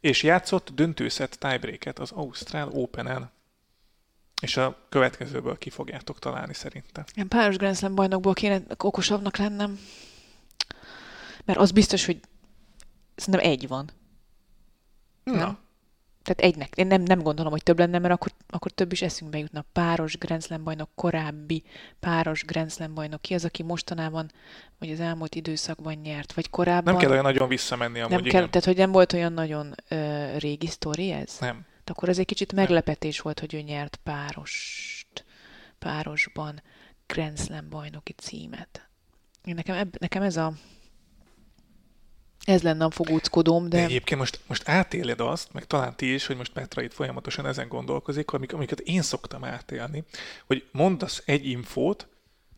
és 0.00 0.22
játszott 0.22 0.70
döntőszett 0.74 1.34
tiebreaket 1.34 1.98
az 1.98 2.10
Ausztrál 2.10 2.68
Open-en. 2.72 3.30
És 4.40 4.56
a 4.56 4.86
következőből 4.88 5.58
ki 5.58 5.70
fogjátok 5.70 6.18
találni 6.18 6.54
szerintem. 6.54 7.04
Ilyen 7.14 7.28
páros 7.28 7.56
Grand 7.56 7.76
Slam 7.76 7.94
bajnokból 7.94 8.32
kéne 8.32 8.62
okosabbnak 8.78 9.36
lennem. 9.36 9.78
Mert 11.44 11.58
az 11.58 11.70
biztos, 11.70 12.04
hogy 12.04 12.20
szerintem 13.14 13.50
egy 13.50 13.68
van. 13.68 13.90
Na. 15.24 15.34
Nem? 15.34 15.58
Tehát 16.22 16.52
egynek. 16.52 16.74
Én 16.74 16.86
nem, 16.86 17.02
nem 17.02 17.22
gondolom, 17.22 17.52
hogy 17.52 17.62
több 17.62 17.78
lenne, 17.78 17.98
mert 17.98 18.14
akkor, 18.14 18.32
akkor 18.48 18.70
több 18.70 18.92
is 18.92 19.02
eszünkbe 19.02 19.38
jutna. 19.38 19.64
Páros 19.72 20.18
Grand 20.18 20.42
Slam 20.42 20.64
bajnok, 20.64 20.88
korábbi 20.94 21.64
páros 22.00 22.44
Grand 22.44 22.70
Slam 22.70 22.94
bajnok. 22.94 23.22
Ki 23.22 23.34
az, 23.34 23.44
aki 23.44 23.62
mostanában, 23.62 24.30
vagy 24.78 24.90
az 24.90 25.00
elmúlt 25.00 25.34
időszakban 25.34 25.94
nyert, 25.94 26.32
vagy 26.32 26.50
korábban... 26.50 26.92
Nem 26.92 27.02
kell 27.02 27.10
olyan 27.10 27.22
nagyon 27.22 27.48
visszamenni 27.48 28.00
amúgy, 28.00 28.10
nem 28.10 28.22
kell, 28.22 28.48
Tehát, 28.48 28.64
hogy 28.64 28.76
nem 28.76 28.92
volt 28.92 29.12
olyan 29.12 29.32
nagyon 29.32 29.74
ö, 29.88 30.26
régi 30.38 30.66
sztori 30.66 31.10
ez? 31.10 31.36
Nem. 31.40 31.64
Akkor 31.90 32.08
ez 32.08 32.18
egy 32.18 32.26
kicsit 32.26 32.52
meglepetés 32.52 33.20
volt, 33.20 33.40
hogy 33.40 33.54
ő 33.54 33.60
nyert 33.60 34.00
párost, 34.02 35.24
párosban 35.78 36.62
Grand 37.06 37.38
Slam 37.38 37.68
bajnoki 37.68 38.12
címet. 38.12 38.88
Én 39.44 39.54
nekem, 39.54 39.76
eb, 39.76 39.96
nekem 39.98 40.22
ez 40.22 40.36
a 40.36 40.52
ez 42.44 42.62
lenne 42.62 42.84
a 42.84 42.90
fogóckodóm, 42.90 43.68
de... 43.68 43.76
de... 43.76 43.82
egyébként 43.82 44.20
most, 44.20 44.40
most 44.46 44.68
átéled 44.68 45.20
azt, 45.20 45.52
meg 45.52 45.64
talán 45.64 45.96
ti 45.96 46.14
is, 46.14 46.26
hogy 46.26 46.36
most 46.36 46.52
Petra 46.52 46.82
itt 46.82 46.92
folyamatosan 46.92 47.46
ezen 47.46 47.68
gondolkozik, 47.68 48.30
amik, 48.30 48.52
amiket 48.52 48.80
én 48.80 49.02
szoktam 49.02 49.44
átélni, 49.44 50.04
hogy 50.46 50.68
mondasz 50.72 51.22
egy 51.24 51.46
infót, 51.46 52.08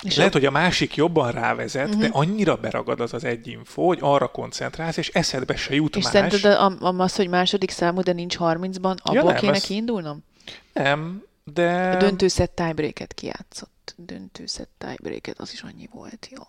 és 0.02 0.16
lehet, 0.16 0.34
a... 0.34 0.38
hogy 0.38 0.46
a 0.46 0.50
másik 0.50 0.94
jobban 0.94 1.30
rávezet, 1.30 1.86
uh-huh. 1.86 2.00
de 2.00 2.08
mhm. 2.08 2.16
annyira 2.16 2.56
beragad 2.56 3.00
az 3.00 3.14
az 3.14 3.24
egy 3.24 3.46
info, 3.46 3.86
hogy 3.86 3.98
arra 4.00 4.28
koncentrálsz, 4.28 4.96
és 4.96 5.08
eszedbe 5.08 5.56
se 5.56 5.74
jut 5.74 5.96
és 5.96 6.04
más. 6.04 6.12
És 6.12 6.40
szerinted 6.40 7.00
az, 7.00 7.16
hogy 7.16 7.28
második 7.28 7.70
számú, 7.70 8.00
de 8.00 8.12
nincs 8.12 8.36
30-ban, 8.38 8.96
abból 9.02 9.14
ja, 9.14 9.22
nem, 9.22 9.36
kéne 9.36 9.52
ez... 9.52 9.64
kiindulnom? 9.64 10.24
Nem, 10.72 11.22
de... 11.44 11.90
A 11.90 11.96
döntőszett 11.96 12.54
tiebreaket 12.54 13.14
kijátszott. 13.14 13.94
Döntőszett 13.96 14.70
tiebreaket, 14.78 15.38
az 15.38 15.52
is 15.52 15.62
annyi 15.62 15.88
volt, 15.92 16.28
jó. 16.30 16.42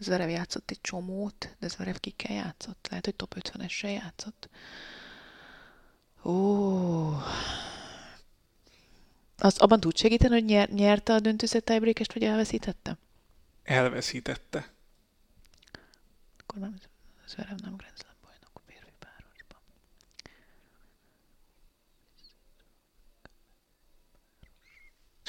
Zverev 0.00 0.28
játszott 0.28 0.70
egy 0.70 0.80
csomót, 0.80 1.56
de 1.58 1.68
Zverev 1.68 1.94
kikkel 1.94 2.34
játszott? 2.34 2.86
Lehet, 2.90 3.04
hogy 3.04 3.14
top 3.14 3.34
50-essel 3.40 3.92
játszott. 3.92 4.48
Ó. 6.24 7.10
Az 9.42 9.58
abban 9.58 9.80
tud 9.80 9.96
segíteni, 9.96 10.32
hogy 10.32 10.44
nyer, 10.44 10.68
nyerte 10.68 11.12
a 11.12 11.20
döntőszett 11.20 11.64
tiebreakest, 11.64 12.12
vagy 12.12 12.24
elveszítette? 12.24 12.98
Elveszítette. 13.62 14.68
Akkor 16.38 16.58
nem, 16.58 16.74
Zverev 17.26 17.58
nem 17.58 17.76
Grand 17.76 17.98
Slam 17.98 18.14
bajnok 18.22 18.60
férfi 18.66 18.92
párosban. 18.98 19.60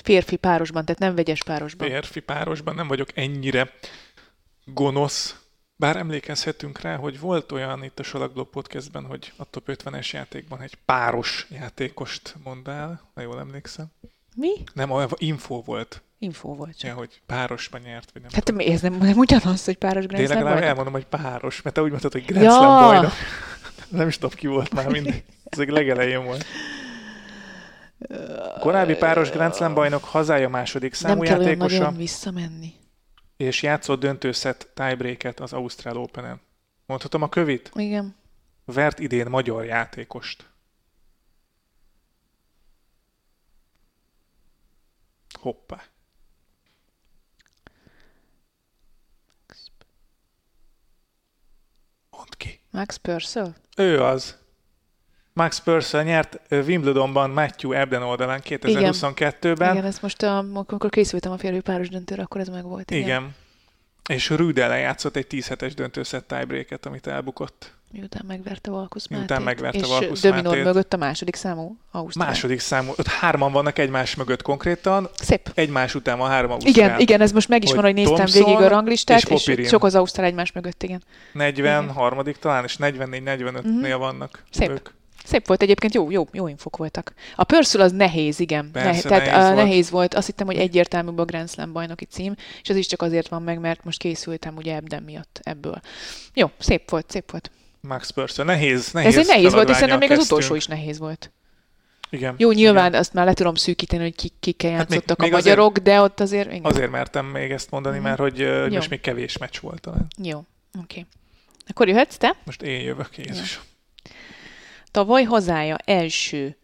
Férfi 0.03 0.35
párosban, 0.35 0.85
tehát 0.85 1.01
nem 1.01 1.15
vegyes 1.15 1.43
párosban. 1.43 1.87
Férfi 1.89 2.19
párosban 2.19 2.75
nem 2.75 2.87
vagyok 2.87 3.17
ennyire 3.17 3.73
gonosz. 4.65 5.35
Bár 5.81 5.95
emlékezhetünk 5.95 6.81
rá, 6.81 6.95
hogy 6.95 7.19
volt 7.19 7.51
olyan 7.51 7.83
itt 7.83 7.99
a 7.99 8.03
Salakblog 8.03 8.49
podcastben, 8.49 9.05
hogy 9.05 9.33
a 9.35 9.49
top 9.49 9.63
50-es 9.67 10.11
játékban 10.11 10.61
egy 10.61 10.75
páros 10.85 11.47
játékost 11.49 12.35
mondál, 12.43 13.01
ha 13.13 13.21
jól 13.21 13.39
emlékszem. 13.39 13.85
Mi? 14.35 14.51
Nem, 14.73 14.91
olyan 14.91 15.09
info 15.15 15.61
volt. 15.61 16.01
Info 16.19 16.55
volt 16.55 16.77
csak. 16.77 16.89
Ja, 16.89 16.95
hogy 16.95 17.21
párosban 17.25 17.81
nyert, 17.81 18.09
vagy 18.13 18.21
nem. 18.21 18.31
Hát 18.33 18.43
tudom. 18.43 18.67
ez 18.73 18.81
nem, 18.81 18.93
nem 18.93 19.17
ugyanaz, 19.17 19.65
hogy 19.65 19.77
páros 19.77 20.05
Grand 20.05 20.27
Slam 20.27 20.43
bajnok? 20.43 20.63
elmondom, 20.63 20.93
hogy 20.93 21.05
páros, 21.05 21.61
mert 21.61 21.75
te 21.75 21.81
úgy 21.81 21.89
mondtad, 21.89 22.11
hogy 22.11 22.25
Grand 22.25 22.45
ja. 22.45 22.51
Slam 22.51 22.83
bajnok. 22.83 23.11
nem 23.89 24.07
is 24.07 24.17
tudom, 24.17 24.35
ki 24.35 24.47
volt 24.47 24.73
már 24.73 24.87
mindig. 24.87 25.23
Ez 25.43 25.59
egy 25.59 25.69
legelején 25.69 26.23
volt. 26.23 26.45
Korábbi 28.59 28.95
páros 28.95 29.29
Grand 29.29 29.55
Slam 29.55 29.73
bajnok 29.73 30.03
hazája 30.03 30.49
második 30.49 30.93
számú 30.93 31.23
nem 31.23 31.39
játékosa. 31.39 31.77
Nem 31.77 31.87
kell 31.87 31.97
visszamenni 31.97 32.79
és 33.41 33.61
játszott 33.63 33.99
döntőszett 33.99 34.71
tiebreaket 34.73 35.39
az 35.39 35.53
Ausztrál 35.53 35.97
Open-en. 35.97 36.41
Mondhatom 36.85 37.21
a 37.21 37.29
kövit? 37.29 37.71
Igen. 37.75 38.15
Vert 38.65 38.99
idén 38.99 39.29
magyar 39.29 39.65
játékost. 39.65 40.49
Hoppá. 45.39 45.83
Mondd 52.09 52.29
ki. 52.37 52.59
Max 52.71 52.97
Purcell? 52.97 53.53
Ő 53.77 54.03
az. 54.03 54.40
Max 55.33 55.59
Purcell 55.59 56.03
nyert 56.03 56.39
Wimbledonban 56.49 57.29
Matthew 57.29 57.71
Ebden 57.71 58.03
oldalán 58.03 58.41
2022-ben. 58.43 59.71
Igen, 59.71 59.85
ezt 59.85 60.01
most, 60.01 60.23
a, 60.23 60.37
amikor 60.37 60.89
készültem 60.89 61.31
a 61.31 61.37
férfi 61.37 61.59
páros 61.59 61.89
döntőre, 61.89 62.21
akkor 62.21 62.41
ez 62.41 62.47
meg 62.47 62.63
volt. 62.63 62.91
Igen. 62.91 63.03
igen. 63.03 63.35
És 64.09 64.29
Rüdel 64.29 64.77
játszott 64.77 65.15
egy 65.15 65.27
10 65.27 65.47
hetes 65.47 65.73
döntőszett 65.73 66.27
tiebreaket, 66.27 66.85
amit 66.85 67.07
elbukott. 67.07 67.73
Miután 67.91 68.23
megverte 68.27 68.71
Valkusz 68.71 69.07
Miután 69.07 69.41
Mátét. 69.41 69.45
megverte 69.45 69.77
és 69.77 69.87
Valkusz 69.87 70.21
Dominor 70.21 70.57
mögött 70.57 70.93
a 70.93 70.97
második 70.97 71.35
számú 71.35 71.77
Ausztrál. 71.91 72.27
Második 72.27 72.59
számú, 72.59 72.91
ott 72.97 73.07
hárman 73.07 73.51
vannak 73.51 73.77
egymás 73.79 74.15
mögött 74.15 74.41
konkrétan, 74.41 75.09
Szép. 75.21 75.51
egymás 75.53 75.95
után 75.95 76.17
van 76.17 76.29
három 76.29 76.51
ausztrál. 76.51 76.73
Igen, 76.73 76.99
igen, 76.99 77.21
ez 77.21 77.31
most 77.31 77.47
meg 77.47 77.63
is 77.63 77.67
Hogy 77.69 77.75
van, 77.77 77.85
hogy 77.85 77.93
néztem 77.93 78.15
Thompson 78.15 78.43
végig 78.43 78.61
a 78.61 78.67
ranglistát, 78.67 79.17
és 79.17 79.23
és, 79.23 79.43
Popirin. 79.43 79.69
sok 79.69 79.83
az 79.83 79.95
Ausztrál 79.95 80.25
egymás 80.25 80.51
mögött, 80.51 80.83
igen. 80.83 81.03
43 81.33 82.23
talán, 82.39 82.63
és 82.63 82.75
44-45-nél 82.79 83.95
vannak 83.97 84.31
Mhm. 84.31 84.41
Szép. 84.51 84.69
ők. 84.69 84.89
Szép 85.25 85.47
volt 85.47 85.61
egyébként, 85.61 85.93
jó, 85.93 86.11
jó, 86.11 86.27
jó 86.31 86.47
infok 86.47 86.77
voltak. 86.77 87.13
A 87.35 87.43
Purcell 87.43 87.81
az 87.81 87.91
nehéz, 87.91 88.39
igen. 88.39 88.69
Persze, 88.71 89.09
tehát 89.09 89.25
nehéz 89.25 89.33
nehéz, 89.41 89.53
volt. 89.55 89.67
nehéz 89.67 89.89
volt. 89.89 90.13
Azt 90.13 90.25
hittem, 90.25 90.45
hogy 90.47 90.57
egyértelműbb 90.57 91.17
a 91.17 91.25
Grand 91.25 91.49
Slam 91.49 91.71
bajnoki 91.71 92.05
cím, 92.05 92.35
és 92.61 92.69
az 92.69 92.75
is 92.75 92.85
csak 92.87 93.01
azért 93.01 93.27
van 93.27 93.41
meg, 93.41 93.59
mert 93.59 93.83
most 93.83 93.99
készültem 93.99 94.55
ugye 94.55 94.75
Ebden 94.75 95.03
miatt 95.03 95.39
ebből. 95.43 95.81
Jó, 96.33 96.51
szép 96.59 96.89
volt, 96.89 97.09
szép 97.11 97.31
volt. 97.31 97.51
Max 97.81 98.09
Purcell. 98.09 98.45
Nehéz, 98.45 98.91
nehéz 98.91 99.17
Ez 99.17 99.21
egy 99.21 99.27
nehéz 99.27 99.53
volt, 99.53 99.73
szerintem 99.73 99.97
még 99.99 100.11
az 100.11 100.17
kezdtünk. 100.17 100.39
utolsó 100.39 100.55
is 100.55 100.65
nehéz 100.65 100.99
volt. 100.99 101.31
Igen. 102.09 102.35
Jó, 102.37 102.51
nyilván 102.51 102.87
Igen. 102.87 102.99
azt 102.99 103.13
már 103.13 103.25
le 103.25 103.33
tudom 103.33 103.55
szűkíteni, 103.55 104.03
hogy 104.03 104.15
kik, 104.15 104.33
kikkel 104.39 104.69
Hát 104.71 104.79
még- 104.79 104.89
játszottak 104.89 105.17
még 105.19 105.33
a 105.33 105.37
azért- 105.37 105.55
magyarok, 105.57 105.77
de 105.77 106.01
ott 106.01 106.19
azért... 106.19 106.47
Igen. 106.51 106.63
Azért 106.63 106.91
mertem 106.91 107.25
még 107.25 107.51
ezt 107.51 107.71
mondani, 107.71 107.95
Mhm. 107.97 108.05
mert 108.05 108.19
hogy 108.19 108.39
Jó. 108.39 108.67
most 108.69 108.89
még 108.89 109.01
kevés 109.01 109.37
meccs 109.37 109.59
volt 109.61 109.81
talán. 109.81 110.07
Jó, 110.23 110.43
oké. 110.81 111.05
Akkor 111.67 111.87
jöhetsz 111.87 112.17
te? 112.17 112.35
Most 112.43 112.61
én 112.61 112.81
jövök, 112.81 113.17
Jézus. 113.17 113.61
Tavaly 114.91 115.23
hazája 115.23 115.75
első 115.77 116.57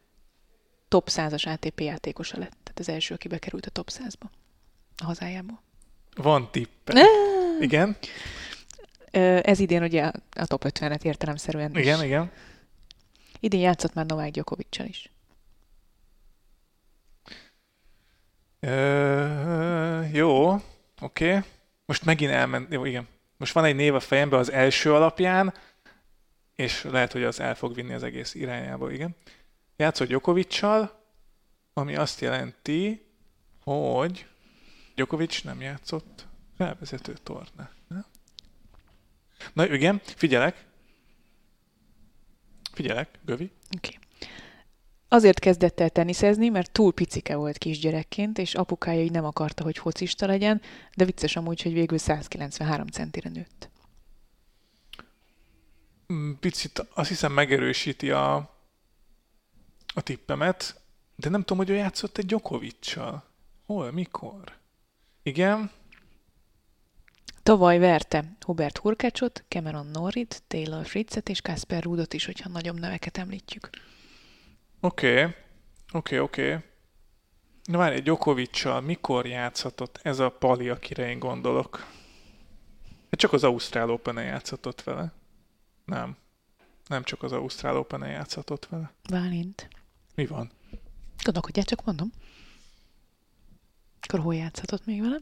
top 0.88 1.10
100-as 1.12 1.48
ATP 1.54 1.80
játékosa 1.80 2.38
lett. 2.38 2.58
Tehát 2.64 2.80
az 2.80 2.90
első, 2.90 3.14
aki 3.14 3.28
bekerült 3.28 3.66
a 3.66 3.70
top 3.70 3.90
100-ba. 3.92 4.26
A 4.98 5.06
hazájából. 5.06 5.62
Van 6.16 6.52
tippe. 6.52 6.94
Ne! 6.94 7.04
Igen, 7.60 7.98
Ez 9.42 9.60
idén 9.60 9.84
ugye 9.84 10.04
a- 10.32 10.46
top 10.46 10.64
50-et 10.68 11.04
értelemszerűen 11.04 11.72
is. 11.76 11.82
igen, 11.82 12.04
igen. 12.04 12.32
Idén 13.40 13.60
játszott 13.60 13.94
már 13.94 14.06
Novák 14.06 14.32
Djokovic 14.32 14.80
is. 14.80 15.12
Ö, 18.60 20.02
jó, 20.12 20.50
oké. 20.54 20.62
Okay. 21.02 21.40
Most 21.86 22.06
megint 22.06 22.32
elment, 22.32 22.74
jó, 22.74 22.86
igen. 22.86 23.08
Most 23.38 23.54
van 23.54 23.66
egy 23.66 23.76
név 23.76 23.96
a 23.96 24.00
fejemben 24.00 24.40
az 24.40 24.52
első 24.52 24.94
alapján, 24.94 25.54
és 26.58 26.84
lehet, 26.84 27.12
hogy 27.12 27.24
az 27.24 27.40
el 27.40 27.56
fog 27.56 27.74
vinni 27.74 27.94
az 27.94 28.04
egész 28.04 28.34
irányába, 28.34 28.92
igen. 28.92 29.16
Játszott 29.76 30.08
Djokovic-sal, 30.08 31.04
ami 31.74 31.96
azt 31.96 32.22
jelenti, 32.22 33.06
hogy 33.64 34.28
Djokovic 34.96 35.42
nem 35.42 35.62
játszott 35.62 36.28
felvezető 36.56 37.14
torna. 37.24 37.70
Na 39.54 39.74
igen, 39.74 40.02
figyelek. 40.04 40.66
Figyelek, 42.72 43.20
Gövi. 43.26 43.52
Oké. 43.76 44.00
Azért 45.08 45.40
kezdett 45.40 45.80
el 45.80 45.90
teniszezni, 45.90 46.50
mert 46.50 46.72
túl 46.72 46.94
picike 46.94 47.36
volt 47.36 47.58
kisgyerekként, 47.58 48.38
és 48.38 48.56
apukája 48.56 49.02
így 49.02 49.12
nem 49.12 49.26
akarta, 49.26 49.64
hogy 49.64 49.78
focista 49.78 50.26
legyen, 50.26 50.62
de 50.96 51.06
vicces 51.06 51.36
amúgy, 51.36 51.62
hogy 51.62 51.74
végül 51.74 51.98
193 51.98 52.88
centire 52.88 53.30
nőtt. 53.30 53.67
Mm, 56.14 56.32
Picit 56.40 56.88
azt 56.94 57.10
hiszem 57.10 57.32
megerősíti 57.32 58.12
a, 58.12 58.36
a 59.94 60.02
tippemet, 60.02 60.82
de 61.16 61.30
nem 61.30 61.40
tudom, 61.40 61.58
hogy 61.58 61.70
ő 61.70 61.76
játszott 61.76 62.18
egy 62.18 62.26
Djokovic-sal. 62.26 63.24
Hol, 63.66 63.92
mikor? 63.92 64.58
Igen, 65.24 65.72
Tavaly 67.48 67.80
verte 67.80 68.36
Hubert 68.46 68.78
Hurkácsot, 68.78 69.44
Cameron 69.48 69.86
Norrit, 69.86 70.44
Taylor 70.48 70.86
Fritzet 70.86 71.30
és 71.30 71.42
Kasper 71.42 71.84
Rudot 71.84 72.14
is, 72.14 72.26
hogyha 72.26 72.50
nagyobb 72.50 72.80
neveket 72.80 73.18
említjük. 73.18 73.70
oké, 74.80 75.36
oké, 75.92 76.18
oké. 76.18 76.58
Na 77.64 77.78
várj, 77.78 78.00
Djokovic-sal 78.00 78.82
mikor 78.82 79.26
játszhatott 79.26 80.00
ez 80.02 80.20
a 80.20 80.30
pali, 80.30 80.70
akire 80.70 81.10
én 81.10 81.20
gondolok? 81.20 81.78
Hát 83.10 83.20
csak 83.20 83.34
az 83.34 83.44
Ausztrál 83.44 83.90
open 83.90 84.24
játszhatott 84.24 84.84
vele. 84.84 85.14
Nem. 85.88 86.16
Nem 86.88 87.04
csak 87.04 87.24
az 87.24 87.32
Ausztrál 87.32 87.78
open 87.78 88.08
játszhatott 88.10 88.66
vele. 88.66 88.92
Válint. 89.10 89.68
Mi 90.16 90.26
van? 90.26 90.52
Gondolkodjál, 91.24 91.66
csak 91.66 91.86
mondom. 91.86 92.12
Akkor 94.02 94.20
hol 94.20 94.36
játszhatott 94.36 94.86
még 94.86 95.02
vele? 95.02 95.18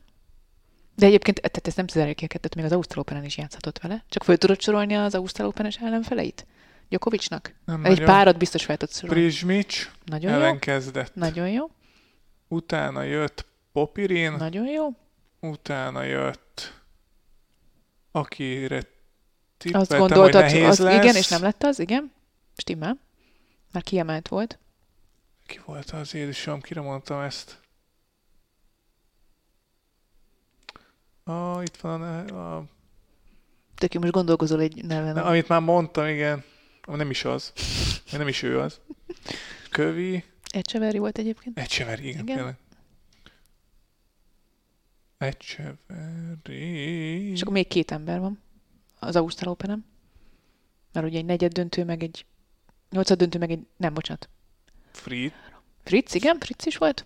De 0.95 1.05
egyébként, 1.05 1.41
tehát 1.41 1.67
ezt 1.67 1.77
nem 1.77 1.87
zárja 1.87 2.13
ki 2.13 2.25
a 2.25 2.27
kettőt, 2.27 2.55
még 2.55 2.65
az 2.65 2.71
Ausztrál 2.71 2.99
Open-en 2.99 3.23
is 3.23 3.37
játszhatott 3.37 3.79
vele. 3.79 4.03
Csak 4.09 4.23
föl 4.23 4.37
tudod 4.37 4.61
sorolni 4.61 4.93
az 4.95 5.15
Ausztrál 5.15 5.47
Open-es 5.47 5.77
ellenfeleit? 5.77 6.45
Djokovicnak? 6.89 7.53
Nem 7.65 7.85
Egy 7.85 7.91
nagyon. 7.91 8.05
párat 8.05 8.37
biztos 8.37 8.65
fel 8.65 8.77
tudsz 8.77 8.99
sorolni. 8.99 9.21
Prizsmics 9.21 9.91
Nagyon 10.05 10.31
jó. 10.31 10.37
ellenkezdett. 10.37 11.15
Nagyon 11.15 11.49
jó. 11.49 11.65
Utána 12.47 13.01
jött 13.01 13.45
Popirin, 13.71 14.31
Nagyon 14.31 14.67
jó. 14.67 14.87
utána 15.39 16.03
jött 16.03 16.81
akire 18.11 18.81
Azt 19.57 19.63
tippeltem, 19.63 19.99
gondoltad, 19.99 20.41
hogy 20.41 20.51
nehéz 20.51 20.67
az, 20.67 20.79
lesz. 20.79 21.03
igen, 21.03 21.15
és 21.15 21.27
nem 21.27 21.41
lett 21.41 21.63
az, 21.63 21.79
igen. 21.79 22.11
Stimmel. 22.57 22.99
Már 23.71 23.83
kiemelt 23.83 24.27
volt. 24.27 24.59
Ki 25.45 25.59
volt 25.65 25.91
az 25.91 26.13
Jézusom, 26.13 26.61
kire 26.61 26.81
mondtam 26.81 27.19
ezt? 27.19 27.59
Ah, 31.23 31.61
itt 31.63 31.77
van 31.77 32.01
a, 32.01 32.57
a, 32.57 32.65
Tök 33.75 33.93
most 33.93 34.11
gondolkozol 34.11 34.61
egy 34.61 34.85
neven. 34.85 35.17
Amit 35.17 35.47
már 35.47 35.61
mondtam, 35.61 36.07
igen. 36.07 36.43
Nem 36.85 37.09
is 37.09 37.25
az. 37.25 37.53
Nem 38.11 38.27
is 38.27 38.43
ő 38.43 38.59
az. 38.59 38.79
Kövi. 39.69 40.23
Ecseveri 40.49 40.97
volt 40.97 41.17
egyébként. 41.17 41.59
Egyseveri, 41.59 42.07
igen, 42.07 42.21
Igen. 42.21 42.35
tényleg. 42.35 42.57
Egyseveri. 45.17 46.61
És 47.31 47.41
akkor 47.41 47.53
még 47.53 47.67
két 47.67 47.91
ember 47.91 48.19
van 48.19 48.43
az 48.99 49.15
Ausztrál 49.15 49.51
open 49.51 49.85
Mert 50.93 51.05
ugye 51.05 51.17
egy 51.17 51.25
negyed 51.25 51.51
döntő, 51.51 51.83
meg 51.83 52.03
egy 52.03 52.25
nyolcad 52.89 53.17
döntő, 53.17 53.39
meg 53.39 53.51
egy... 53.51 53.59
Nem, 53.77 53.93
bocsánat. 53.93 54.29
Frit. 54.91 55.33
Fritz, 55.83 56.15
igen, 56.15 56.37
Fritz 56.39 56.65
is 56.65 56.77
volt. 56.77 57.05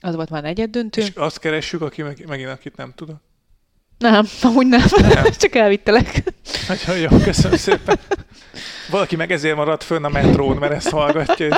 Az 0.00 0.14
volt 0.14 0.30
már 0.30 0.42
negyed 0.42 0.70
döntő. 0.70 1.00
És 1.00 1.10
azt 1.14 1.38
keressük, 1.38 1.80
aki 1.80 2.02
meg, 2.02 2.26
megint 2.26 2.48
akit 2.48 2.76
nem 2.76 2.92
tudok. 2.94 3.16
Nem, 3.98 4.26
amúgy 4.42 4.66
nem. 4.66 4.84
Nem. 4.96 5.24
Csak 5.40 5.54
elvittelek. 5.54 6.22
Nagyon 6.68 6.98
jó, 6.98 7.18
köszönöm 7.18 7.56
szépen. 7.56 7.98
Valaki 8.90 9.16
meg 9.16 9.32
ezért 9.32 9.56
maradt 9.56 9.82
fönn 9.82 10.04
a 10.04 10.08
metrón, 10.08 10.56
mert 10.56 10.72
ezt 10.72 10.88
hallgatja. 10.88 11.46
És... 11.46 11.56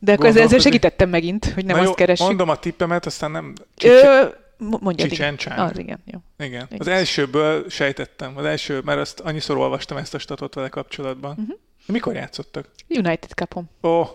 De 0.00 0.12
akkor 0.12 0.26
ezzel, 0.26 0.58
segítettem 0.58 1.08
megint, 1.08 1.44
hogy 1.44 1.64
nem 1.64 1.74
Na 1.76 1.80
azt 1.80 1.90
jó, 1.90 1.94
keressük. 1.94 2.26
mondom 2.26 2.48
a 2.48 2.56
tippemet, 2.56 3.06
aztán 3.06 3.30
nem... 3.30 3.52
Ö, 3.82 4.24
mo- 4.58 4.80
mondjad, 4.80 5.12
igen. 5.12 5.36
Csicsen 5.36 5.58
Az, 5.58 5.78
igen, 5.78 6.02
jó. 6.04 6.18
Igen. 6.46 6.66
Az 6.70 6.86
Igen. 6.86 6.98
elsőből 6.98 7.68
sejtettem. 7.68 8.36
Az 8.36 8.44
első, 8.44 8.80
mert 8.84 9.00
azt 9.00 9.20
annyiszor 9.20 9.56
olvastam 9.56 9.96
ezt 9.96 10.14
a 10.14 10.18
statot 10.18 10.54
vele 10.54 10.68
kapcsolatban. 10.68 11.30
Uh-huh. 11.30 11.58
Mikor 11.86 12.14
játszottak? 12.14 12.70
United 12.88 13.30
Cupon. 13.30 13.70
Oh, 13.80 14.08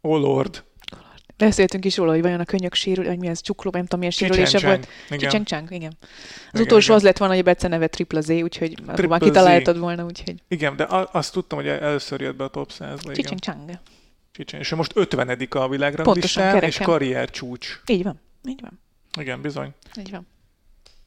oh 0.00 0.20
lord. 0.20 0.64
Beszéltünk 1.36 1.84
is 1.84 1.96
róla, 1.96 2.10
hogy 2.12 2.22
vajon 2.22 2.40
a 2.40 2.44
könyök 2.44 2.74
sérül, 2.74 3.06
hogy 3.06 3.18
mi 3.18 3.26
ez 3.26 3.40
csukló, 3.40 3.70
nem 3.70 3.82
tudom, 3.82 3.98
milyen 3.98 4.12
sérülése 4.12 4.60
volt. 4.66 4.88
Igen. 5.06 5.18
Csicseng 5.18 5.46
Csang, 5.46 5.70
igen. 5.70 5.96
Az 6.00 6.06
Igen, 6.52 6.66
utolsó 6.66 6.84
igen. 6.84 6.96
az 6.96 7.02
lett 7.02 7.16
volna, 7.16 7.34
hogy 7.34 7.42
a 7.42 7.46
Bece 7.46 7.68
neve 7.68 7.86
Tripla 7.86 8.20
Z, 8.20 8.28
úgyhogy 8.28 8.74
Triple 8.74 9.06
már 9.06 9.20
kitaláltad 9.20 9.78
volna, 9.78 10.04
úgyhogy 10.04 10.34
Igen, 10.48 10.76
de 10.76 10.86
azt 11.12 11.32
tudtam, 11.32 11.58
hogy 11.58 11.68
először 11.68 12.20
jött 12.20 12.36
be 12.36 12.44
a 12.44 12.48
top 12.48 12.70
100-ba. 12.78 13.00
Igen. 13.00 13.14
Csicseng 13.14 13.38
Csang. 13.38 13.70
Csicsen. 14.32 14.60
És 14.60 14.70
most 14.70 14.92
50 14.94 15.46
a 15.50 15.68
világranglistán, 15.68 16.62
és 16.62 16.78
karrier 16.78 17.30
csúcs. 17.30 17.80
Így 17.86 18.02
van, 18.02 18.20
így 18.48 18.60
van, 18.60 18.80
Igen, 19.18 19.40
bizony. 19.40 19.74
így 19.98 20.10
van. 20.10 20.26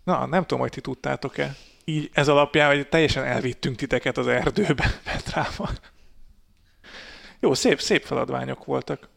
Na, 0.03 0.25
nem 0.25 0.41
tudom, 0.41 0.59
hogy 0.59 0.71
ti 0.71 0.81
tudtátok-e. 0.81 1.55
Így 1.85 2.09
ez 2.13 2.27
alapján, 2.27 2.75
hogy 2.75 2.87
teljesen 2.89 3.23
elvittünk 3.23 3.75
titeket 3.75 4.17
az 4.17 4.27
erdőbe 4.27 4.99
Petrával. 5.03 5.69
Jó, 7.39 7.53
szép, 7.53 7.79
szép 7.79 8.03
feladványok 8.03 8.65
voltak. 8.65 9.09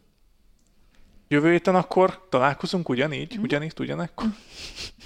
Jövő 1.27 1.51
héten 1.51 1.75
akkor 1.75 2.27
találkozunk 2.29 2.89
ugyanígy, 2.89 3.29
Mhm. 3.31 3.39
mm. 3.39 3.43
ugyanígy, 3.43 3.73
ugyanekkor. 3.79 4.27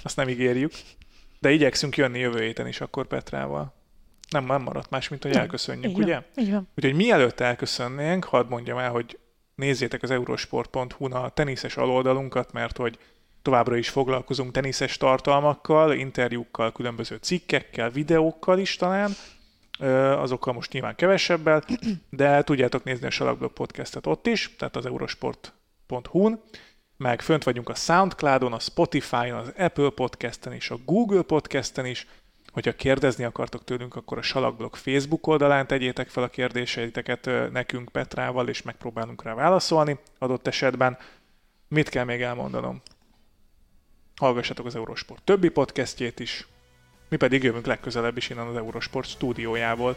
Azt 0.02 0.16
nem 0.16 0.28
ígérjük. 0.28 0.72
De 1.40 1.50
igyekszünk 1.50 1.96
jönni 1.96 2.18
jövő 2.18 2.40
héten 2.42 2.66
is 2.66 2.80
akkor 2.80 3.06
Petrával. 3.06 3.74
Nem, 4.30 4.44
nem 4.44 4.62
maradt 4.62 4.90
más, 4.90 5.08
mint 5.08 5.22
hogy 5.22 5.32
Nem. 5.32 5.40
elköszönjük, 5.40 5.90
Így 5.90 5.98
ugye? 5.98 6.14
van, 6.14 6.24
így 6.44 6.50
van. 6.50 6.68
Úgyhogy 6.76 6.94
mielőtt 6.94 7.40
elköszönnénk, 7.40 8.24
hadd 8.24 8.48
mondjam 8.48 8.78
el, 8.78 8.90
hogy 8.90 9.18
nézzétek 9.54 10.02
az 10.02 10.10
eurosport.hu-n 10.10 11.12
a 11.12 11.28
teniszes 11.28 11.76
aloldalunkat, 11.76 12.52
mert 12.52 12.76
hogy 12.76 12.98
továbbra 13.44 13.76
is 13.76 13.88
foglalkozunk 13.88 14.52
teniszes 14.52 14.96
tartalmakkal, 14.96 15.92
interjúkkal, 15.92 16.72
különböző 16.72 17.16
cikkekkel, 17.16 17.90
videókkal 17.90 18.58
is 18.58 18.76
talán, 18.76 19.10
azokkal 20.18 20.52
most 20.52 20.72
nyilván 20.72 20.94
kevesebbel, 20.94 21.64
de 22.10 22.42
tudjátok 22.42 22.84
nézni 22.84 23.06
a 23.06 23.10
Salakblog 23.10 23.52
podcastet 23.52 24.06
ott 24.06 24.26
is, 24.26 24.54
tehát 24.58 24.76
az 24.76 24.86
eurosport.hu-n, 24.86 26.40
meg 26.96 27.20
fönt 27.20 27.44
vagyunk 27.44 27.68
a 27.68 27.74
Soundcloudon, 27.74 28.52
a 28.52 28.58
Spotify-on, 28.58 29.38
az 29.38 29.52
Apple 29.56 29.90
Podcasten 29.90 30.52
és 30.52 30.70
a 30.70 30.78
Google 30.84 31.22
Podcasten 31.22 31.86
is. 31.86 32.06
Hogyha 32.52 32.72
kérdezni 32.72 33.24
akartok 33.24 33.64
tőlünk, 33.64 33.96
akkor 33.96 34.18
a 34.18 34.22
Salakblog 34.22 34.76
Facebook 34.76 35.26
oldalán 35.26 35.66
tegyétek 35.66 36.08
fel 36.08 36.22
a 36.22 36.28
kérdéseiteket 36.28 37.30
nekünk 37.52 37.88
Petrával, 37.88 38.48
és 38.48 38.62
megpróbálunk 38.62 39.22
rá 39.22 39.34
válaszolni 39.34 39.98
adott 40.18 40.46
esetben. 40.46 40.98
Mit 41.68 41.88
kell 41.88 42.04
még 42.04 42.22
elmondanom? 42.22 42.82
Hallgassatok 44.16 44.66
az 44.66 44.76
Eurosport 44.76 45.22
többi 45.22 45.48
podcastjét 45.48 46.20
is, 46.20 46.46
mi 47.08 47.16
pedig 47.16 47.42
jövünk 47.42 47.66
legközelebb 47.66 48.16
is 48.16 48.30
innen 48.30 48.46
az 48.46 48.56
Eurosport 48.56 49.08
stúdiójából 49.08 49.96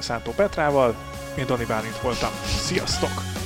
Szántó 0.00 0.30
Petrával. 0.30 0.96
Én 1.38 1.46
Dani 1.46 1.64
Bálint 1.64 2.00
voltam. 2.00 2.30
Sziasztok! 2.44 3.45